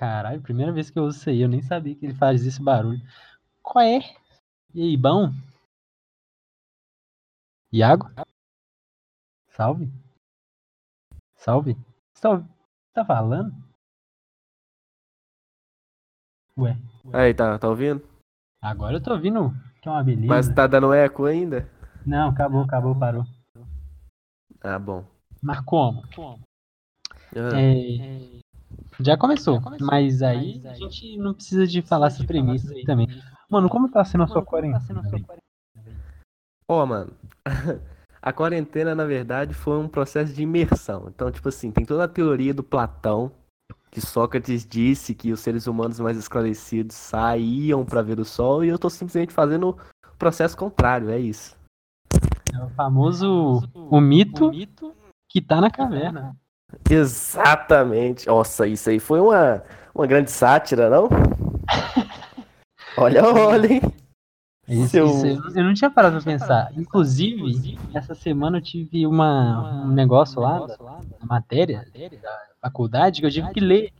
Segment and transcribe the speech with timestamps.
[0.00, 2.62] Caralho, primeira vez que eu uso isso aí, eu nem sabia que ele faz esse
[2.62, 2.98] barulho.
[3.62, 3.98] Qual é?
[4.74, 5.30] E aí, bom?
[7.70, 8.10] Iago?
[9.50, 9.90] Salve?
[11.36, 11.76] Salve?
[12.14, 12.42] Você tá,
[12.94, 13.52] tá falando?
[16.56, 16.78] Ué,
[17.12, 18.02] Aí, tá, tá ouvindo?
[18.62, 20.26] agora eu tô ouvindo que é uma beleza.
[20.26, 21.68] Mas tá dando eco ainda?
[22.06, 23.26] Não, acabou, acabou, parou.
[24.62, 25.04] Ah, bom.
[25.42, 26.02] Mas como?
[27.34, 28.40] Ah, É,
[29.02, 33.08] já começou, mas aí a gente não precisa de falar essa premissa aí também.
[33.48, 35.02] Mano, como tá sendo a sua quarentena?
[36.68, 37.12] Ó, mano.
[38.22, 41.06] A quarentena, na verdade, foi um processo de imersão.
[41.08, 43.32] Então, tipo assim, tem toda a teoria do Platão,
[43.90, 48.68] que Sócrates disse que os seres humanos mais esclarecidos saíam pra ver o sol, e
[48.68, 51.56] eu tô simplesmente fazendo o processo contrário, é isso.
[52.52, 54.52] É o famoso o mito
[55.26, 56.36] que tá na caverna.
[56.90, 58.26] Exatamente.
[58.26, 59.62] Nossa, isso aí foi uma,
[59.94, 61.08] uma grande sátira, não?
[62.96, 63.80] Olha, olha, hein?
[64.68, 66.72] Isso, Seu- isso eu- eu não tinha parado pra pensar.
[66.76, 71.86] Inclusive, essa semana eu tive uma, um negócio lá, da, da matéria
[72.22, 73.92] da faculdade, que eu tive que ler.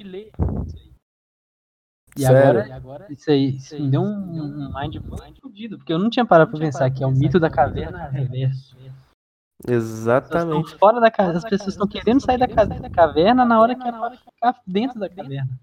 [2.16, 2.72] E Sério?
[2.72, 4.96] agora, isso aí, isso me deu um, um mind
[5.40, 8.76] fodido, porque eu não tinha parado pra pensar que é o mito da caverna reverso.
[9.68, 10.76] Exatamente.
[10.78, 13.86] fora da caverna, as pessoas estão querendo sair da, ca- da caverna na hora que
[13.86, 15.58] é pra ficar dentro da caverna.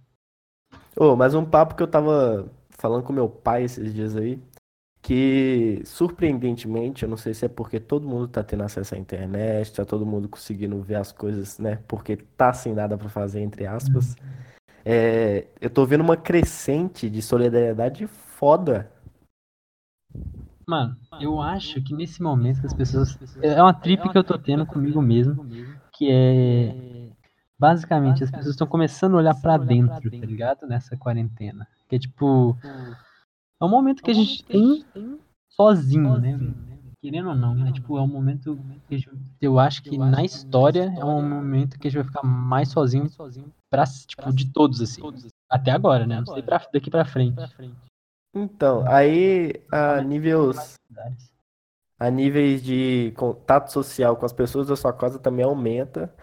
[0.96, 4.40] Ô, mas um papo que eu tava falando com meu pai esses dias aí,
[5.02, 9.74] que surpreendentemente, eu não sei se é porque todo mundo tá tendo acesso à internet,
[9.74, 11.80] tá todo mundo conseguindo ver as coisas, né?
[11.88, 14.16] Porque tá sem nada pra fazer, entre aspas.
[14.86, 18.92] É, eu tô vendo uma crescente de solidariedade foda.
[20.68, 23.18] Mano, eu acho que nesse momento as pessoas.
[23.42, 25.48] É uma trip que eu tô tendo comigo mesmo,
[25.94, 27.10] que é.
[27.58, 30.68] Basicamente, as pessoas estão começando a olhar pra dentro, tá ligado?
[30.68, 31.66] Nessa quarentena.
[31.88, 32.58] Que é tipo.
[33.60, 34.86] É um momento que a gente tem
[35.50, 36.38] sozinho, né?
[37.02, 37.72] Querendo ou não, né?
[37.72, 38.60] Tipo, é um momento
[38.90, 39.02] que
[39.42, 43.10] eu acho que na história é um momento que a gente vai ficar mais sozinho
[43.70, 45.02] pra, tipo, de todos, assim.
[45.50, 46.20] Até agora, né?
[46.20, 47.38] Não sei pra, daqui pra frente.
[48.34, 50.76] Então, aí a níveis,
[52.00, 56.14] a níveis de contato social com as pessoas da sua casa também aumenta.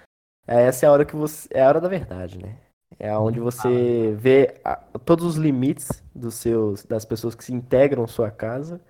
[0.46, 2.60] É, Essa é a hora que você, é a hora da verdade, né?
[2.98, 4.54] É onde você vê
[5.04, 8.80] todos os limites dos seus, das pessoas que se integram à sua casa.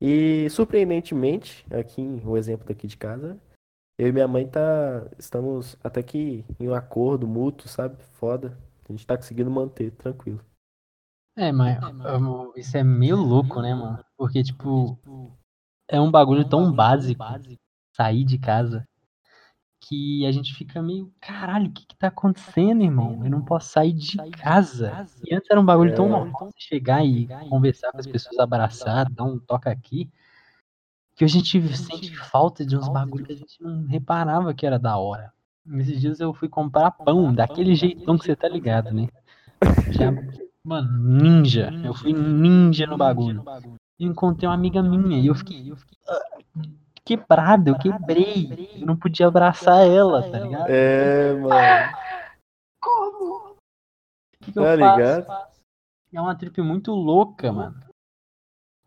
[0.00, 3.38] E surpreendentemente, aqui o exemplo daqui de casa,
[3.96, 7.96] eu e minha mãe tá, estamos até que em um acordo mútuo, sabe?
[8.14, 8.56] Foda.
[8.88, 10.40] A gente tá conseguindo manter, tranquilo.
[11.38, 14.04] É, mas amo, isso é meio louco, né, mano?
[14.16, 14.98] Porque, tipo,
[15.86, 17.24] é um bagulho tão básico
[17.96, 18.84] sair de casa
[19.80, 23.24] que a gente fica meio, caralho, o que que tá acontecendo, irmão?
[23.24, 25.06] Eu não posso sair de casa.
[25.24, 26.08] E antes era um bagulho tão É.
[26.08, 30.10] normal você chegar e conversar com as pessoas, abraçar, dar um toque aqui,
[31.14, 34.78] que a gente sente falta de uns bagulhos que a gente não reparava que era
[34.78, 35.32] da hora.
[35.74, 39.06] Esses dias eu fui comprar pão, daquele jeitão que você tá ligado, né?
[39.90, 40.10] Já,
[40.68, 41.70] mano, ninja.
[41.82, 43.44] Eu fui ninja no bagulho.
[43.98, 46.38] E encontrei uma amiga minha e eu fiquei, eu fiquei ah,
[47.04, 48.76] quebrado, eu quebrei.
[48.80, 50.68] Eu não podia abraçar ela, tá ligado?
[50.68, 51.48] É, mano.
[54.40, 54.98] O que, que eu Tá faço?
[54.98, 55.48] ligado?
[56.14, 57.76] É uma trip muito louca, mano.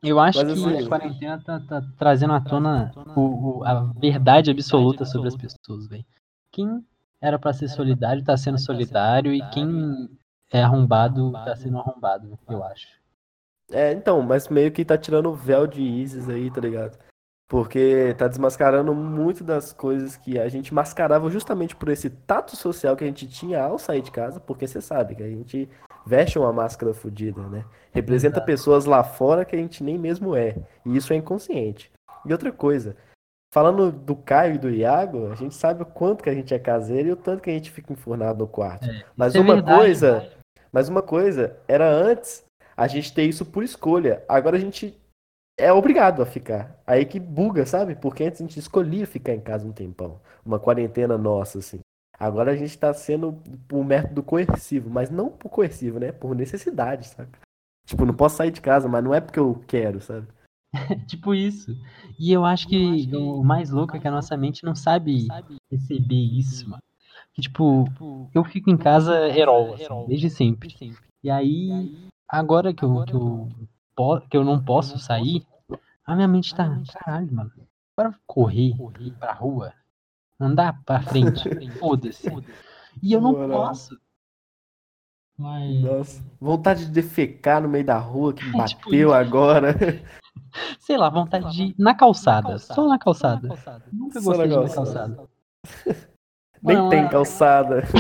[0.02, 3.84] Eu acho Mas que assim- a quarentena tá, tá trazendo à tona o, o- a
[4.00, 6.06] verdade absoluta sobre as pessoas, velho.
[6.52, 6.84] Quem
[7.22, 10.10] era pra ser solidário tá sendo solidário e quem
[10.52, 12.88] é arrombado tá sendo arrombado, eu acho.
[13.72, 16.98] É, então, mas meio que tá tirando o véu de Isis aí, tá ligado?
[17.48, 22.96] Porque tá desmascarando muito das coisas que a gente mascarava justamente por esse tato social
[22.96, 25.70] que a gente tinha ao sair de casa, porque você sabe que a gente
[26.06, 27.66] veste uma máscara fodida, né?
[27.92, 28.46] Representa Exato.
[28.46, 30.56] pessoas lá fora que a gente nem mesmo é.
[30.86, 31.92] E isso é inconsciente.
[32.26, 32.96] E outra coisa,
[33.54, 36.60] falando do Caio e do Iago, a gente sabe o quanto que a gente é
[36.60, 38.88] caseiro e o tanto que a gente fica enfurnado no quarto.
[39.16, 40.30] Mas isso é uma verdade, coisa,
[40.72, 42.44] mas uma coisa, era antes
[42.76, 44.24] a gente ter isso por escolha.
[44.28, 44.98] Agora a gente
[45.58, 46.80] é obrigado a ficar.
[46.86, 47.96] Aí que buga, sabe?
[47.96, 50.20] Porque antes a gente escolhia ficar em casa um tempão.
[50.46, 51.80] Uma quarentena nossa, assim.
[52.18, 53.34] Agora a gente tá sendo
[53.68, 56.12] por método coercivo, mas não por coercivo, né?
[56.12, 57.32] Por necessidade, sabe?
[57.86, 60.28] Tipo, não posso sair de casa, mas não é porque eu quero, sabe?
[61.08, 61.76] Tipo isso.
[62.20, 65.28] E eu acho que o mais louco é que a nossa mente não sabe
[65.70, 66.82] receber isso, mano.
[67.34, 67.86] Que, tipo,
[68.34, 70.76] eu fico em casa herói, assim, desde sempre.
[71.24, 73.50] E aí, agora que eu, que eu,
[74.30, 75.46] que eu não posso sair,
[76.06, 77.52] a minha mente tá, caralho, mano.
[77.96, 79.74] Bora correr, ir pra rua,
[80.40, 81.44] andar pra frente,
[81.80, 82.30] foda-se.
[83.02, 83.54] E eu não Bora.
[83.54, 83.98] posso.
[85.38, 85.82] Mas...
[85.82, 89.74] Nossa, vontade de defecar no meio da rua que bateu é, tipo agora.
[90.80, 92.58] Sei lá, vontade de ir na calçada.
[92.58, 93.48] Só na calçada.
[93.92, 95.30] Nunca gostei de ir na calçada.
[96.64, 97.84] Nem tem calçada.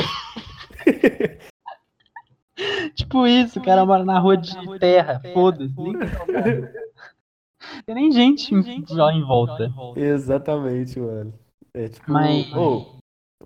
[2.95, 5.19] tipo isso, o cara mora na rua de terra.
[5.33, 5.73] Foda-se.
[5.75, 8.53] Nem tem nem gente
[8.93, 9.71] lá em volta.
[9.95, 11.33] Exatamente, mano.
[11.73, 12.11] É tipo.
[12.11, 12.53] Mas.
[12.53, 12.97] Oh,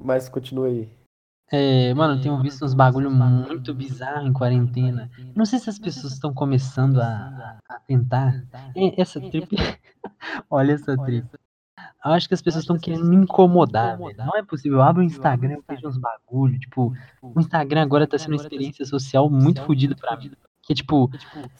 [0.01, 0.89] mas continua aí.
[1.51, 5.11] É, mano, tenho visto uns bagulho muito bizarro em quarentena.
[5.35, 8.43] Não sei se as pessoas estão começando a, a tentar.
[8.75, 9.55] É, essa trip.
[10.49, 11.27] Olha essa trip.
[12.05, 14.15] Eu acho que as pessoas estão querendo me incomodar, velho.
[14.17, 14.77] Não é possível.
[14.77, 16.59] Eu abro o Instagram e vejo uns bagulho.
[16.59, 20.31] Tipo, o Instagram agora tá sendo uma experiência social muito fodida pra mim.
[20.61, 21.09] Que tipo,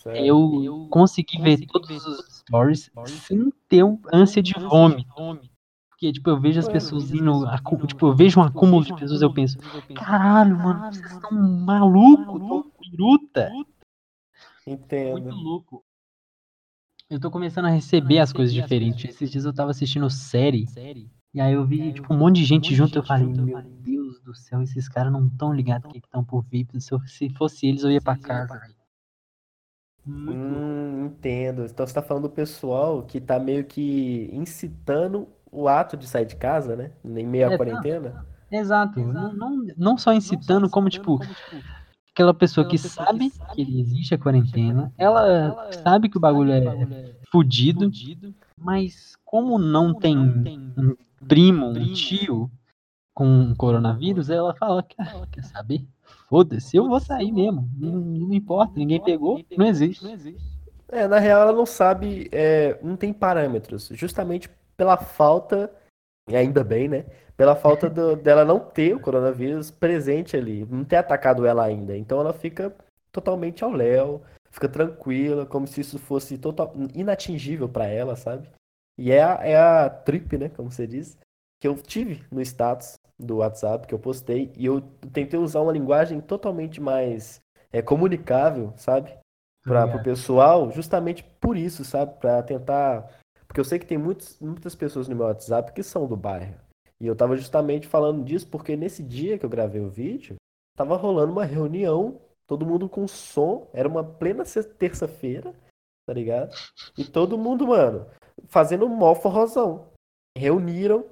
[0.05, 5.13] eu consegui ver todos os stories sem ter um ânsia de vômito.
[5.89, 7.45] Porque, tipo, eu vejo as pessoas indo.
[7.87, 9.57] Tipo, eu vejo um acúmulo de pessoas eu penso,
[9.95, 13.51] caralho, mano, vocês estão malucos, tão piruta.
[14.67, 15.21] Entendo.
[15.21, 15.83] Muito louco.
[17.07, 19.09] Eu tô começando a receber as coisas diferentes.
[19.09, 20.65] Esses dias eu tava assistindo série.
[21.33, 22.97] E aí eu vi, tipo, um monte de gente junto.
[22.97, 26.79] Eu falei, meu Deus do céu, esses caras não tão ligados que estão por VIP.
[26.81, 28.59] Se, fosse eles, eu ia pra casa.
[30.07, 31.65] Hum, entendo.
[31.65, 36.25] Então você tá falando do pessoal que tá meio que incitando o ato de sair
[36.25, 36.91] de casa, né?
[37.03, 38.25] Em meio à é, quarentena.
[38.51, 38.99] Exato.
[38.99, 41.19] Não, não, não só incitando, como, tipo,
[42.15, 47.91] aquela pessoa que sabe que existe a quarentena, ela sabe que o bagulho é fudido,
[48.57, 50.95] mas como não tem um
[51.27, 52.49] primo, um tio
[53.13, 55.85] com coronavírus, ela fala, quer, quer saber?
[56.29, 57.69] Foda-se, eu vou sair mesmo.
[57.77, 60.05] Não, não importa, ninguém pegou, não existe.
[60.87, 63.89] É, na real ela não sabe, é, não tem parâmetros.
[63.91, 65.69] Justamente pela falta,
[66.33, 67.05] ainda bem, né?
[67.37, 71.95] Pela falta do, dela não ter o coronavírus presente ali, não ter atacado ela ainda.
[71.95, 72.73] Então ela fica
[73.11, 78.49] totalmente ao léu, fica tranquila, como se isso fosse total, inatingível para ela, sabe?
[78.97, 80.49] E é a, é a trip, né?
[80.49, 81.17] Como você diz,
[81.59, 84.81] que eu tive no status do WhatsApp que eu postei e eu
[85.13, 87.41] tentei usar uma linguagem totalmente mais
[87.71, 89.13] é, comunicável, sabe?
[89.63, 92.19] Para o pessoal, justamente por isso, sabe?
[92.19, 93.09] Para tentar
[93.55, 96.59] porque eu sei que tem muitos, muitas pessoas no meu WhatsApp que são do bairro.
[96.99, 100.35] E eu tava justamente falando disso porque nesse dia que eu gravei o vídeo,
[100.75, 104.43] tava rolando uma reunião, todo mundo com som, era uma plena
[104.77, 105.55] terça-feira,
[106.05, 106.53] tá ligado?
[106.97, 108.05] E todo mundo, mano,
[108.49, 109.87] fazendo mó forrozão.
[110.37, 111.05] Reuniram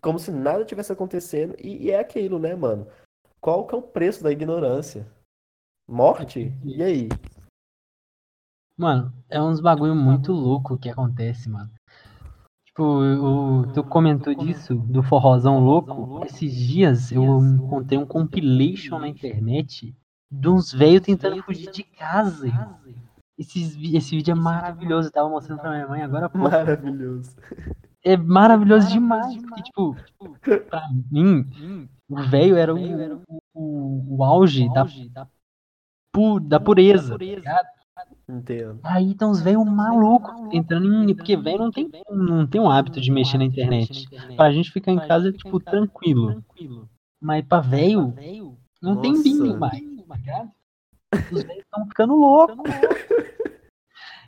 [0.00, 1.56] como se nada tivesse acontecendo.
[1.58, 2.86] E, e, é aquilo, né, mano?
[3.40, 5.10] Qual que é o preço da ignorância?
[5.88, 6.52] Morte?
[6.64, 7.08] E aí?
[8.78, 11.79] Mano, é uns bagulho muito louco que acontece, mano.
[12.80, 16.24] Tipo, o, tu comentou disso, do forrozão louco.
[16.24, 19.94] Esses dias eu encontrei um compilation na internet
[20.30, 22.48] de uns velhos tentando fugir de casa.
[23.38, 23.60] Esse,
[23.94, 26.38] esse vídeo é maravilhoso, eu tava mostrando pra minha mãe agora pô.
[26.38, 27.36] Maravilhoso.
[28.02, 29.94] É maravilhoso demais, porque, tipo,
[30.70, 31.46] pra mim,
[32.08, 33.22] o velho era o,
[33.52, 34.86] o, o auge da,
[36.40, 37.79] da pureza, tá ligado?
[38.28, 38.80] Entendo.
[38.84, 41.14] Aí estão os velhos malucos entrando em.
[41.14, 44.08] Porque velho não tem, não tem um hábito de mexer na internet.
[44.36, 46.44] Pra gente ficar em casa, tipo, tranquilo.
[47.20, 48.14] Mas pra velho,
[48.80, 49.82] não tem bim mais.
[51.32, 52.70] Os velhos estão ficando loucos.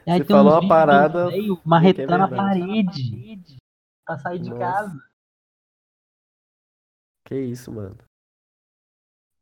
[0.05, 1.29] E aí Você tem falou uma parada.
[1.29, 3.41] Véio marretando a parede.
[4.05, 5.00] Pra sair de casa.
[7.25, 7.97] Que isso, mano.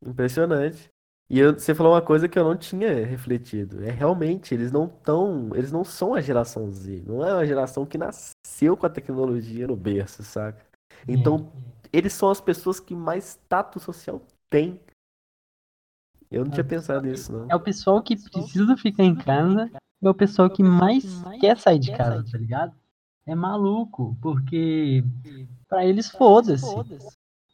[0.04, 0.90] Impressionante.
[1.30, 3.84] E eu, você falou uma coisa que eu não tinha refletido.
[3.84, 7.04] É realmente, eles não tão, eles não são a geração Z.
[7.06, 10.66] Não é uma geração que nasceu com a tecnologia no berço, saca?
[11.06, 11.48] Então,
[11.84, 11.88] é.
[11.92, 14.20] eles são as pessoas que mais tato social
[14.50, 14.80] têm.
[16.28, 17.46] Eu não tinha pensado nisso, não.
[17.48, 19.70] É o pessoal que precisa ficar em casa,
[20.02, 21.04] é o pessoal que mais
[21.40, 22.74] quer sair de casa, tá ligado?
[23.24, 25.04] É maluco, porque
[25.68, 26.66] para eles foda-se.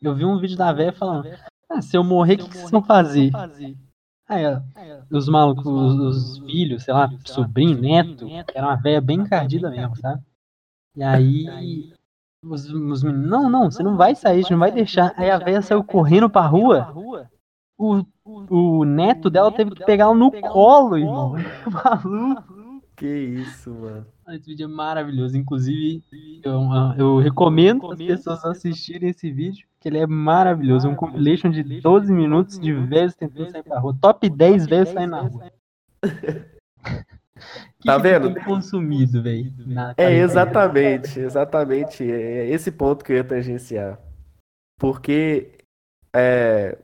[0.01, 1.29] Eu vi um vídeo da véia falando:
[1.69, 3.31] ah, se eu morrer, o que, que vocês vão fazer?
[4.29, 4.61] Aí, ó,
[5.11, 9.97] os malucos, os, os filhos, sei lá, sobrinho, neto, era uma velha bem encardida mesmo,
[9.97, 10.23] sabe?
[10.97, 11.93] E aí,
[12.43, 15.13] os, os meninos, não, não, você não vai sair, você não vai deixar.
[15.17, 16.93] Aí a velha saiu correndo pra rua,
[17.79, 21.35] o, o neto dela teve que pegar ela no colo, irmão.
[21.71, 22.66] Maluco.
[22.97, 24.07] Que isso, mano.
[24.31, 25.37] Esse vídeo é maravilhoso.
[25.37, 26.03] Inclusive,
[26.43, 26.63] eu,
[26.97, 30.89] eu recomendo as pessoas assistirem esse vídeo, que ele é maravilhoso.
[30.89, 33.95] Um compilation de 12 minutos de velhos tentando sair pra rua.
[34.01, 35.53] Top 10 velhos saindo na rua.
[37.85, 38.35] tá vendo?
[38.43, 39.53] consumido, velho.
[39.99, 42.11] É exatamente, exatamente.
[42.11, 44.01] É esse ponto que eu ia tangenciar.
[44.79, 45.53] Porque
[46.15, 46.79] é,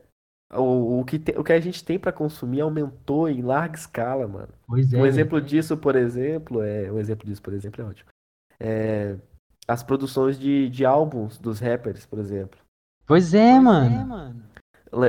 [0.52, 4.26] o, o, que te, o que a gente tem para consumir aumentou em larga escala,
[4.26, 4.48] mano.
[4.66, 4.98] Pois é.
[4.98, 6.90] Um exemplo disso, por exemplo, é.
[6.90, 8.08] Um exemplo disso, por exemplo, é ótimo.
[8.60, 9.16] É,
[9.66, 12.58] as produções de, de álbuns dos rappers, por exemplo.
[13.06, 14.00] Pois é, pois mano.
[14.00, 14.42] É, mano.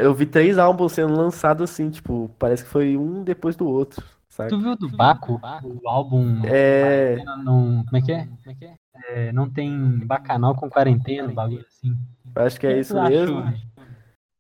[0.02, 4.04] Eu vi três álbuns sendo lançados assim, tipo, parece que foi um depois do outro.
[4.30, 4.50] Sabe?
[4.50, 5.40] Tu viu do Baco?
[5.64, 6.42] O álbum.
[6.46, 7.24] É.
[7.44, 8.26] Não, como é que é?
[8.26, 8.76] Como é que é?
[9.10, 11.96] é não tem bacanal com quarentena, bagulho assim.
[12.36, 13.44] Eu acho que é isso mesmo.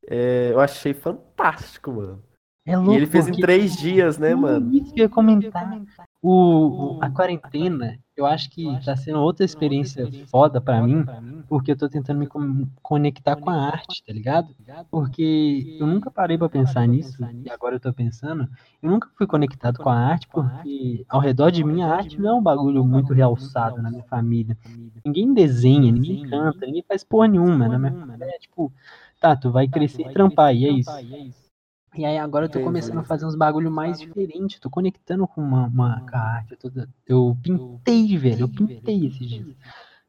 [0.07, 2.23] É, eu achei fantástico, mano.
[2.65, 4.73] É louco, e ele fez em três dias, né, mano?
[4.73, 5.81] Isso que eu ia comentar.
[6.21, 11.03] O, a quarentena, eu acho que tá sendo outra experiência foda para mim,
[11.49, 12.29] porque eu tô tentando me
[12.81, 14.55] conectar com a arte, tá ligado?
[14.89, 18.47] Porque eu nunca parei para pensar nisso, e agora eu tô pensando,
[18.81, 22.29] eu nunca fui conectado com a arte, porque ao redor de mim a arte não
[22.29, 24.57] é um bagulho muito realçado na minha família.
[25.03, 27.93] Ninguém desenha, ninguém canta, ninguém faz porra nenhuma, né?
[28.21, 28.71] É tipo,
[29.23, 30.91] tá, tu vai crescer e trampar, e é isso.
[31.95, 35.41] E aí agora eu tô começando a fazer uns bagulho mais diferente, tô conectando com
[35.41, 36.57] uma, uma com a arte.
[36.57, 36.89] Toda...
[37.07, 39.55] Eu pintei, velho, eu pintei esses dias.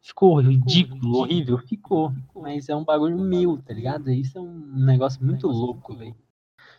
[0.01, 2.13] Ficou ridículo, horrível, ficou.
[2.35, 4.11] Mas é um bagulho meu, tá ligado?
[4.11, 6.17] Isso é um negócio muito louco, velho.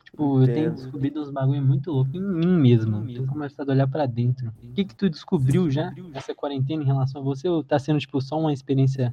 [0.03, 3.05] Tipo, eu tenho descobrido uns bagulho muito louco em mim mesmo.
[3.05, 4.51] Tenho começado a olhar pra dentro.
[4.63, 7.47] O que que tu descobriu já nessa quarentena em relação a você?
[7.47, 9.11] Ou tá sendo, tipo, só uma experiência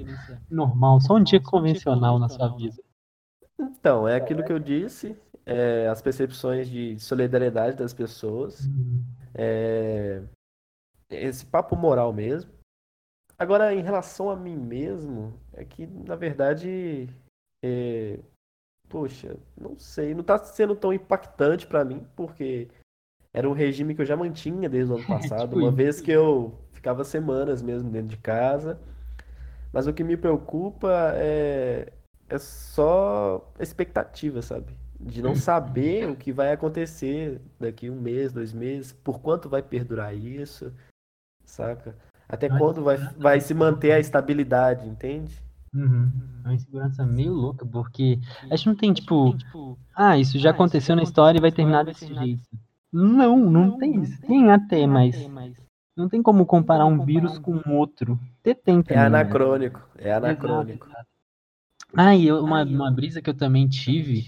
[0.50, 2.76] normal, só um dia convencional na sua vida?
[3.62, 5.16] Então, é aquilo que eu disse
[5.46, 8.68] é, as percepções de solidariedade das pessoas,
[9.34, 10.22] é,
[11.10, 12.50] esse papo moral mesmo.
[13.38, 17.08] Agora, em relação a mim mesmo, é que, na verdade,
[17.62, 18.18] é,
[18.88, 22.68] poxa, não sei, não está sendo tão impactante para mim, porque
[23.32, 26.10] era um regime que eu já mantinha desde o ano passado, tipo uma vez que
[26.10, 28.78] eu ficava semanas mesmo dentro de casa.
[29.72, 31.92] Mas o que me preocupa é,
[32.34, 34.76] é só expectativa, sabe?
[35.04, 39.62] de não saber o que vai acontecer daqui um mês, dois meses, por quanto vai
[39.62, 40.72] perdurar isso,
[41.44, 41.96] saca?
[42.28, 45.42] Até quando vai, vai se manter a estabilidade, entende?
[45.74, 46.10] Uhum.
[46.44, 48.18] É uma insegurança meio louca, porque
[48.50, 49.36] a gente não tem, tipo,
[49.94, 52.42] ah, isso já aconteceu na história e vai terminar desse jeito.
[52.92, 54.20] Não, não tem isso.
[54.22, 55.16] Tem até, mas
[55.96, 58.18] não tem como comparar um vírus com outro.
[58.42, 60.08] Tem, tem é também, É anacrônico, né?
[60.08, 60.88] é anacrônico.
[61.96, 64.26] Ah, e uma, uma brisa que eu também tive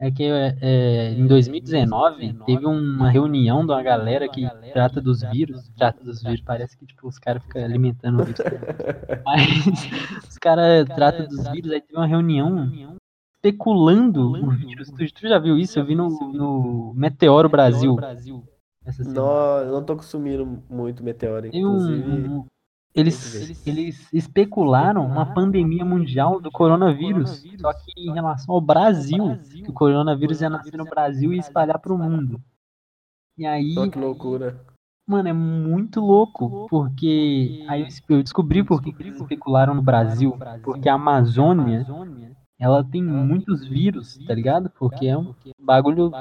[0.00, 5.70] é que é, em 2019 teve uma reunião de uma galera que trata dos vírus,
[5.76, 8.40] trata dos vírus, parece que tipo, os caras ficam alimentando o vírus.
[9.24, 12.96] Mas os caras tratam dos vírus, aí teve uma reunião
[13.36, 14.90] especulando o vírus.
[14.90, 15.78] Tu, tu já viu isso?
[15.78, 17.96] Eu vi no, no Meteoro Brasil.
[19.06, 22.10] Não, eu não tô consumindo muito Meteoro, inclusive.
[22.10, 22.44] Um,
[22.94, 29.70] eles, eles especularam uma pandemia mundial do coronavírus, só que em relação ao Brasil, que
[29.70, 32.40] o coronavírus ia nascer no Brasil e espalhar para o mundo.
[33.36, 33.74] E aí.
[33.90, 34.60] que loucura.
[35.06, 40.88] Mano, é muito louco, porque aí eu descobri por que eles especularam no Brasil, porque
[40.88, 41.86] a Amazônia,
[42.58, 44.70] ela tem muitos vírus, tá ligado?
[44.70, 46.12] Porque é um bagulho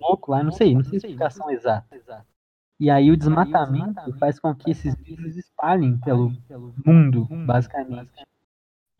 [0.00, 1.86] louco lá, não sei, não sei a explicação exata.
[2.84, 6.30] E aí o desmatamento faz com que esses vírus espalhem pelo
[6.84, 8.10] mundo, basicamente.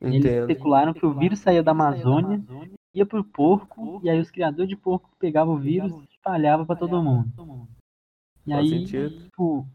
[0.00, 2.42] Eles especularam que o vírus saía da Amazônia,
[2.94, 6.76] ia pro porco, e aí os criadores de porco pegavam o vírus e espalhavam para
[6.76, 7.68] todo mundo.
[8.46, 9.68] E aí, tipo,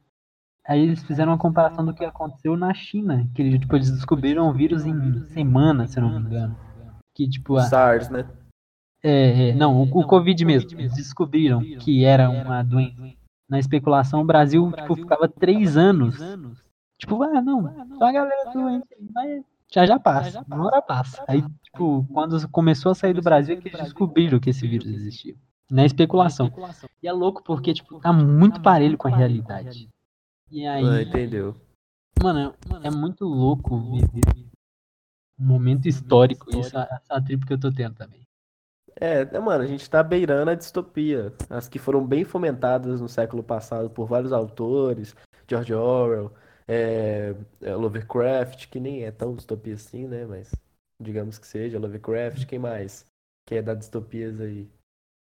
[0.65, 4.49] aí eles fizeram uma comparação do que aconteceu na China, que eles, tipo, eles descobriram
[4.49, 6.57] o vírus em semanas, se não me engano.
[7.13, 7.61] Que, tipo, a...
[7.61, 8.27] SARS, né?
[9.03, 10.79] É, é não, o, o Covid mesmo.
[10.79, 13.18] Eles descobriram que era uma doença
[13.49, 16.17] na especulação, o Brasil tipo, ficava três anos.
[16.97, 17.63] Tipo, ah, não,
[17.97, 21.23] só a galera doente, mas já já passa, uma hora passa.
[21.27, 24.87] Aí, tipo, quando começou a sair do Brasil, é que eles descobriram que esse vírus
[24.87, 25.35] existia.
[25.69, 26.51] Na especulação.
[27.01, 29.87] E é louco porque, tipo, tá muito parelho com a realidade.
[30.49, 30.83] E aí.
[30.83, 31.55] Ah, entendeu.
[32.21, 32.53] Mano,
[32.83, 34.49] é muito louco viver
[35.39, 36.49] um momento histórico.
[36.49, 38.27] Isso, essa tribo que eu tô tendo também.
[39.01, 41.33] É, mano, a gente tá beirando a distopia.
[41.49, 45.15] As que foram bem fomentadas no século passado por vários autores,
[45.47, 46.33] George Orwell,
[46.67, 50.25] é, é Lovecraft, que nem é tão distopia assim, né?
[50.25, 50.53] Mas
[51.01, 53.05] digamos que seja, Lovecraft, quem mais?
[53.47, 54.69] Que é da distopias aí.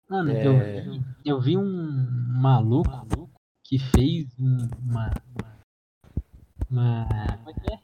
[0.09, 0.47] Mano, é...
[0.47, 2.07] eu, vi, eu vi um
[2.41, 3.29] maluco
[3.63, 5.11] que fez uma.
[6.67, 7.07] Uma.
[7.37, 7.79] Como é que é?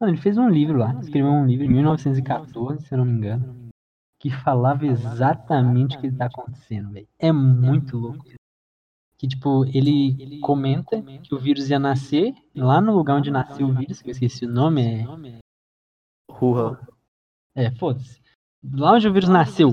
[0.00, 3.12] Mano, ele fez um livro lá, escreveu um livro em 1914, se eu não me
[3.12, 3.59] engano
[4.20, 7.08] que falava exatamente o que está acontecendo, velho.
[7.18, 8.22] É muito louco.
[9.16, 13.74] Que, tipo, ele comenta que o vírus ia nascer lá no lugar onde nasceu o
[13.74, 15.40] vírus, que eu esqueci o nome, é.
[16.30, 16.78] Wuhan.
[17.54, 18.20] É, foda-se.
[18.62, 19.72] Lá onde o vírus nasceu.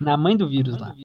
[0.00, 0.96] Na mãe do vírus lá.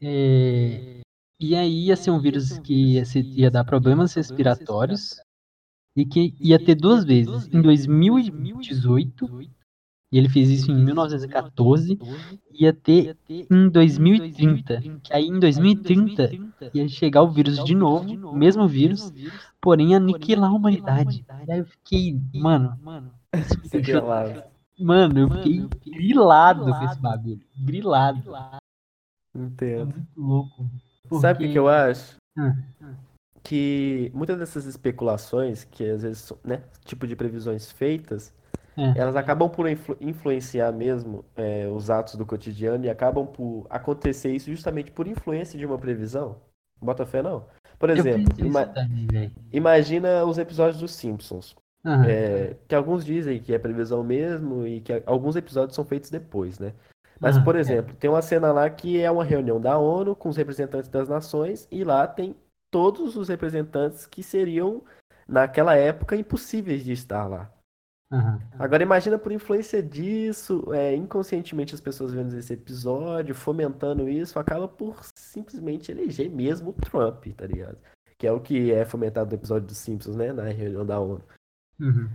[0.00, 1.00] É,
[1.40, 5.20] e aí ia ser um vírus que ia, ser, ia dar problemas respiratórios
[5.96, 7.48] e que ia ter duas vezes.
[7.52, 9.53] Em 2018,
[10.14, 11.98] e ele fez isso em 1914,
[12.52, 14.80] ia ter em 2030.
[15.02, 16.30] Que aí em 2030
[16.72, 19.12] ia chegar o vírus de novo, o mesmo vírus,
[19.60, 21.26] porém aniquilar a humanidade.
[21.48, 22.78] E aí eu fiquei, mano.
[24.78, 27.40] Mano, eu fiquei grilado com esse bagulho.
[27.58, 28.22] Grilado.
[29.34, 29.80] Entendo.
[29.80, 30.70] É muito louco.
[31.08, 31.22] Porque...
[31.22, 32.14] Sabe o que eu acho?
[32.38, 32.54] Hum.
[33.42, 38.32] Que muitas dessas especulações, que às vezes, né, tipo de previsões feitas,
[38.76, 38.98] é.
[38.98, 44.32] elas acabam por influ influenciar mesmo é, os atos do cotidiano e acabam por acontecer
[44.32, 46.36] isso justamente por influência de uma previsão.
[46.80, 47.46] Bota fé, não?
[47.78, 51.56] Por exemplo, ima também, imagina os episódios dos Simpsons.
[51.84, 52.02] Uhum.
[52.04, 56.58] É, que alguns dizem que é previsão mesmo e que alguns episódios são feitos depois,
[56.58, 56.72] né?
[57.20, 57.60] Mas, por é.
[57.60, 61.08] exemplo, tem uma cena lá que é uma reunião da ONU com os representantes das
[61.08, 62.34] nações e lá tem
[62.70, 64.82] todos os representantes que seriam,
[65.28, 67.50] naquela época, impossíveis de estar lá.
[68.12, 68.38] Uhum.
[68.58, 74.68] Agora imagina por influência disso, é, inconscientemente as pessoas vendo esse episódio, fomentando isso, acaba
[74.68, 77.78] por simplesmente eleger mesmo o Trump, tá ligado?
[78.18, 80.32] Que é o que é fomentado no episódio dos Simpsons, né?
[80.32, 81.24] Na reunião da ONU.
[81.80, 82.08] Uhum.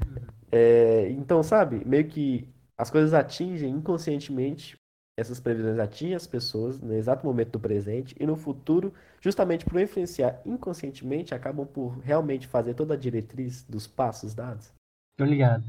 [0.51, 4.79] É, então, sabe, meio que as coisas atingem inconscientemente
[5.19, 9.79] essas previsões atingem as pessoas no exato momento do presente e no futuro, justamente por
[9.79, 14.72] influenciar inconscientemente, acabam por realmente fazer toda a diretriz dos passos dados.
[15.20, 15.66] Tô ligado.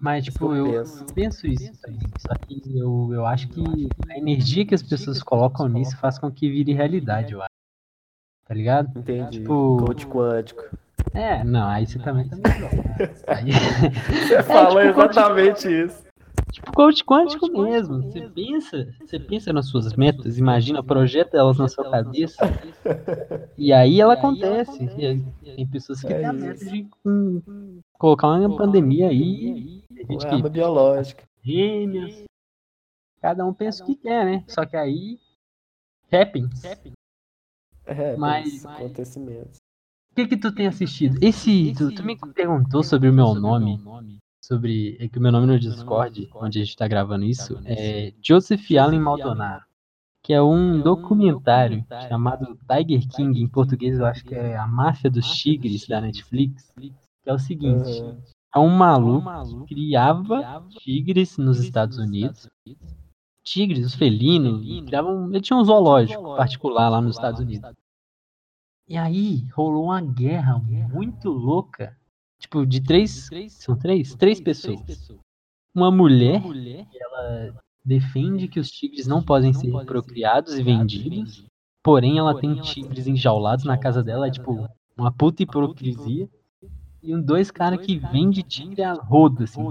[0.00, 2.00] Mas, tipo, eu, eu, penso isso também.
[2.18, 3.62] Só que eu, eu acho que
[4.10, 7.54] a energia que as pessoas colocam nisso faz com que vire realidade, eu acho.
[8.44, 8.98] Tá ligado?
[8.98, 9.38] Entendi.
[9.38, 10.64] Tipo, Coach quântico.
[11.12, 12.36] É, não, aí você também tá
[13.28, 13.52] aí...
[14.26, 16.02] Você falou é, tipo, exatamente isso.
[16.50, 18.02] Tipo coach quântico mesmo.
[18.02, 22.44] Você pensa, você pensa nas suas metas, imagina, projeta elas na sua cabeça.
[23.56, 24.86] E aí ela acontece.
[24.86, 29.82] tem pessoas que é têm a meta de um, colocar uma pandemia aí.
[30.08, 31.24] Uma arma biológica.
[31.42, 32.24] Gêmeos.
[33.20, 34.44] Cada um pensa o que quer, né?
[34.48, 35.18] Só que aí.
[36.12, 36.62] Happens.
[37.86, 39.58] É, mas acontecimentos.
[40.12, 41.18] O que que tu tem assistido?
[41.20, 43.80] Esse, tu, tu me perguntou sobre o meu nome
[44.44, 44.96] sobre.
[45.00, 48.70] É que o meu nome no Discord, onde a gente tá gravando isso, é Joseph
[48.78, 49.64] Allen Maldonado.
[50.22, 55.10] Que é um documentário chamado Tiger King, em português eu acho que é A Máfia
[55.10, 56.74] dos Tigres da Netflix.
[57.24, 58.02] Que é o seguinte:
[58.54, 62.48] é um maluco que criava tigres nos Estados Unidos.
[63.42, 67.72] Tigres, os felinos, criavam, ele tinha um zoológico particular lá nos Estados Unidos.
[68.88, 71.96] E aí rolou uma guerra muito louca
[72.44, 73.30] Tipo, de três.
[73.48, 74.14] São três?
[74.14, 74.80] Três pessoas.
[75.74, 76.42] Uma mulher,
[76.94, 81.46] ela defende que os tigres não podem ser procriados e vendidos.
[81.82, 86.28] Porém, ela tem tigres enjaulados na casa dela, é tipo uma puta hipocrisia.
[87.04, 89.62] E um dois caras que vende tigre a roda, assim.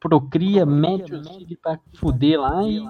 [0.00, 2.82] Procria, mete o tigre pra fuder lá e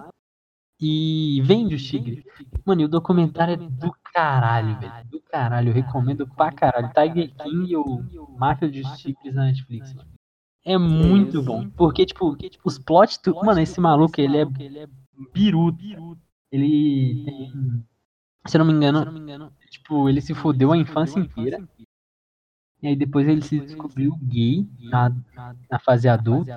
[0.84, 2.24] e vende o tigre.
[2.64, 4.92] Mano, e o documentário é do caralho, velho.
[5.08, 5.68] Do caralho.
[5.68, 6.90] Eu recomendo pra caralho.
[6.92, 8.02] Tiger King ou
[8.36, 10.08] Máfia dos Tigres na Netflix, mano.
[10.64, 11.70] É muito bom.
[11.70, 13.20] Porque, tipo, os plot.
[13.22, 13.32] Tu...
[13.32, 14.44] Mano, esse maluco, ele é
[15.32, 15.78] biruto.
[16.50, 17.84] Ele tem.
[18.48, 21.58] Se eu não me engano, tipo, ele se fodeu a infância inteira.
[22.82, 25.14] E aí depois ele se descobriu gay na,
[25.70, 26.56] na fase adulta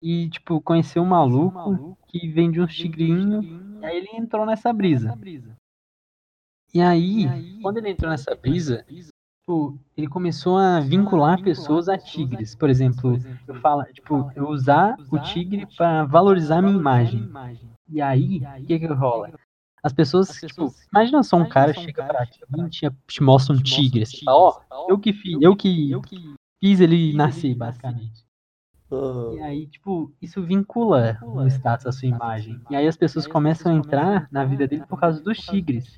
[0.00, 5.18] e, tipo, conheceu um maluco que vende uns tigrinhos, e aí ele entrou nessa brisa.
[6.72, 8.84] E aí, quando ele entrou nessa brisa,
[9.40, 12.54] tipo, ele começou a vincular pessoas a tigres.
[12.54, 17.28] Por exemplo, eu falo, tipo, eu usar o tigre para valorizar a minha imagem.
[17.88, 19.32] E aí, o que que rola?
[19.86, 22.40] As pessoas, tipo, imagina só um cara chega pra ti
[22.84, 25.92] e te mostra um tigre, assim, ó, oh, eu que fiz, eu que
[26.60, 28.26] fiz ele nascer, basicamente.
[28.90, 32.60] E aí, tipo, isso vincula o status à sua imagem.
[32.68, 35.96] E aí as pessoas começam a entrar na vida dele por causa dos tigres.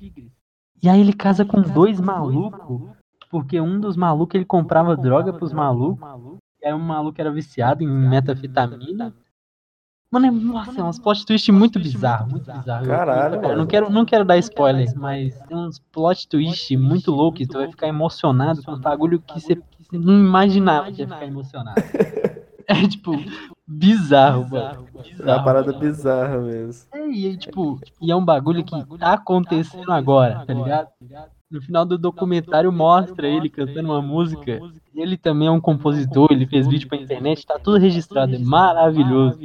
[0.83, 2.95] E aí ele casa com dois malucos,
[3.31, 6.37] porque um dos malucos ele comprava droga pros malucos.
[6.61, 9.15] E aí um maluco era viciado em metafetamina.
[10.11, 12.85] Mano, é, nossa, é uns plot twist muito bizarro, muito bizarro.
[12.85, 17.11] Caralho, eu, eu não quero, não quero dar spoiler, mas tem uns plot twist muito
[17.11, 21.25] loucos, tu vai ficar emocionado com um bagulho que você não imaginava que ia ficar
[21.25, 21.81] emocionado.
[22.71, 23.13] É, tipo,
[23.67, 24.85] bizarro, mano.
[25.19, 26.87] É uma parada bizarra mesmo.
[26.93, 30.89] É, e tipo, e é um bagulho que tá acontecendo agora, tá ligado?
[31.49, 34.59] No final do documentário mostra ele cantando uma música.
[34.93, 39.39] Ele também é um compositor, ele fez vídeo pra internet, tá tudo registrado, é maravilhoso.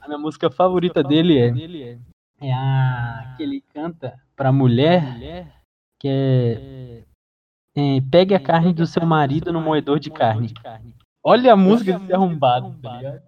[0.00, 1.98] A minha música favorita dele é
[2.40, 5.52] é a que ele canta pra mulher
[5.98, 7.04] que é,
[7.76, 10.54] é pegue a carne do seu marido no moedor de carne.
[11.22, 13.22] Olha a música desse arrombado, tá ligado?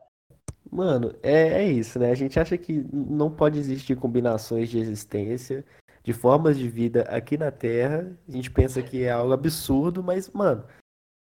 [0.70, 2.10] Mano, é, é isso, né?
[2.10, 5.62] A gente acha que não pode existir combinações de existência,
[6.02, 8.16] de formas de vida aqui na Terra.
[8.28, 10.64] A gente pensa que é algo absurdo, mas, mano,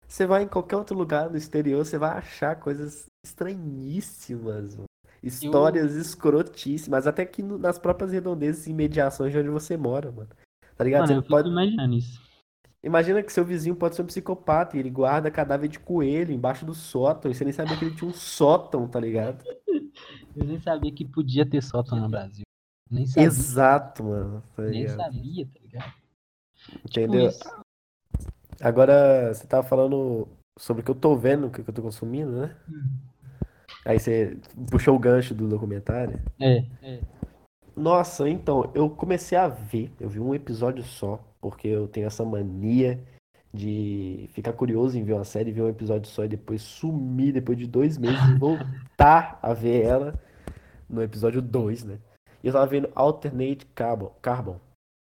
[0.07, 4.89] você vai em qualquer outro lugar no exterior, você vai achar coisas estranhíssimas, mano.
[5.23, 6.01] Histórias Eu...
[6.03, 10.29] escrotíssimas, até que nas próprias redondezas e imediações de onde você mora, mano.
[10.77, 11.09] Tá ligado?
[11.09, 12.23] Mano, você pode imaginando isso.
[12.83, 16.67] Imagina que seu vizinho pode ser um psicopata e ele guarda cadáver de coelho embaixo
[16.67, 19.43] do sótão e você nem sabia que ele tinha um sótão, tá ligado?
[20.37, 22.44] Eu nem sabia que podia ter sótão no Brasil.
[22.95, 23.27] Nem sabia.
[23.27, 24.43] Exato, mano.
[24.57, 25.93] Tá nem sabia, tá ligado?
[26.85, 27.31] Entendeu?
[27.31, 27.65] Tipo
[28.61, 30.29] Agora, você tava falando
[30.59, 32.57] sobre o que eu tô vendo, o que eu tô consumindo, né?
[32.69, 32.85] Hum.
[33.85, 34.39] Aí você
[34.71, 36.21] puxou o gancho do documentário.
[36.41, 37.01] É, é.
[37.77, 42.25] Nossa, então, eu comecei a ver, eu vi um episódio só, porque eu tenho essa
[42.25, 43.03] mania
[43.53, 47.59] de ficar curioso em ver uma série, ver um episódio só e depois sumir depois
[47.59, 50.15] de dois meses e voltar a ver ela
[50.89, 51.99] no episódio 2, né?
[52.45, 54.61] E eu tava vendo Alternate Carbon, Carbon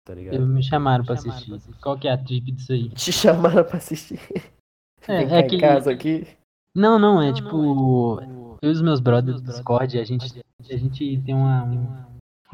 [0.03, 0.47] tá ligado?
[0.47, 1.59] Me chamaram pra assistir.
[1.81, 2.89] Qual que é a trip disso aí?
[2.89, 4.19] Te chamaram pra assistir?
[5.07, 5.59] É, é que...
[5.59, 6.25] casa aqui?
[6.73, 8.19] Não, não, é tipo...
[8.61, 12.07] Eu e os meus brothers do Discord, a gente, a gente tem uma, uma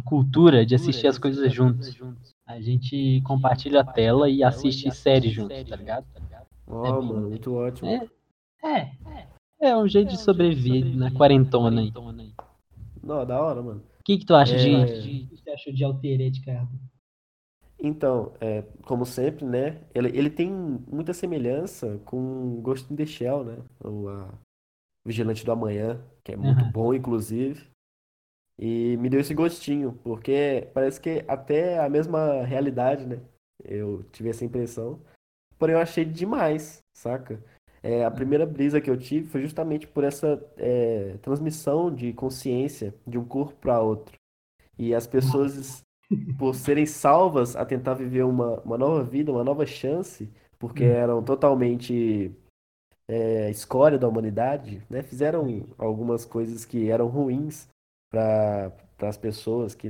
[0.04, 1.96] cultura de assistir as coisas juntos.
[2.46, 6.06] A gente compartilha a tela e assiste série juntos, tá ligado?
[6.68, 7.90] Oh, é mano, muito ótimo.
[8.62, 9.28] É, é,
[9.62, 11.94] é um jeito de sobreviver na quarentona aí.
[13.02, 13.82] Não, da hora, mano.
[14.04, 14.58] O que, que tu acha é...
[14.58, 15.50] de, de.
[15.50, 16.70] Achou de carro?
[17.80, 19.82] Então, é, como sempre, né?
[19.96, 23.58] Ele, ele tem muita semelhança com Ghost in the Shell, né?
[23.82, 24.30] O a
[25.06, 26.72] Vigilante do Amanhã, que é muito uhum.
[26.72, 27.70] bom, inclusive.
[28.60, 33.22] E me deu esse gostinho, porque parece que até a mesma realidade, né?
[33.64, 35.00] Eu tive essa impressão.
[35.58, 37.42] Porém, eu achei demais, saca?
[37.84, 42.96] É, a primeira brisa que eu tive foi justamente por essa é, transmissão de consciência
[43.06, 44.18] de um corpo para outro.
[44.80, 45.84] E as pessoas,
[46.40, 50.92] por serem salvas a tentar viver uma, uma nova vida, uma nova chance, porque hum.
[50.92, 52.32] eram totalmente
[53.06, 55.04] é, escória da humanidade, né?
[55.04, 57.68] Fizeram algumas coisas que eram ruins
[58.10, 59.90] para as pessoas que,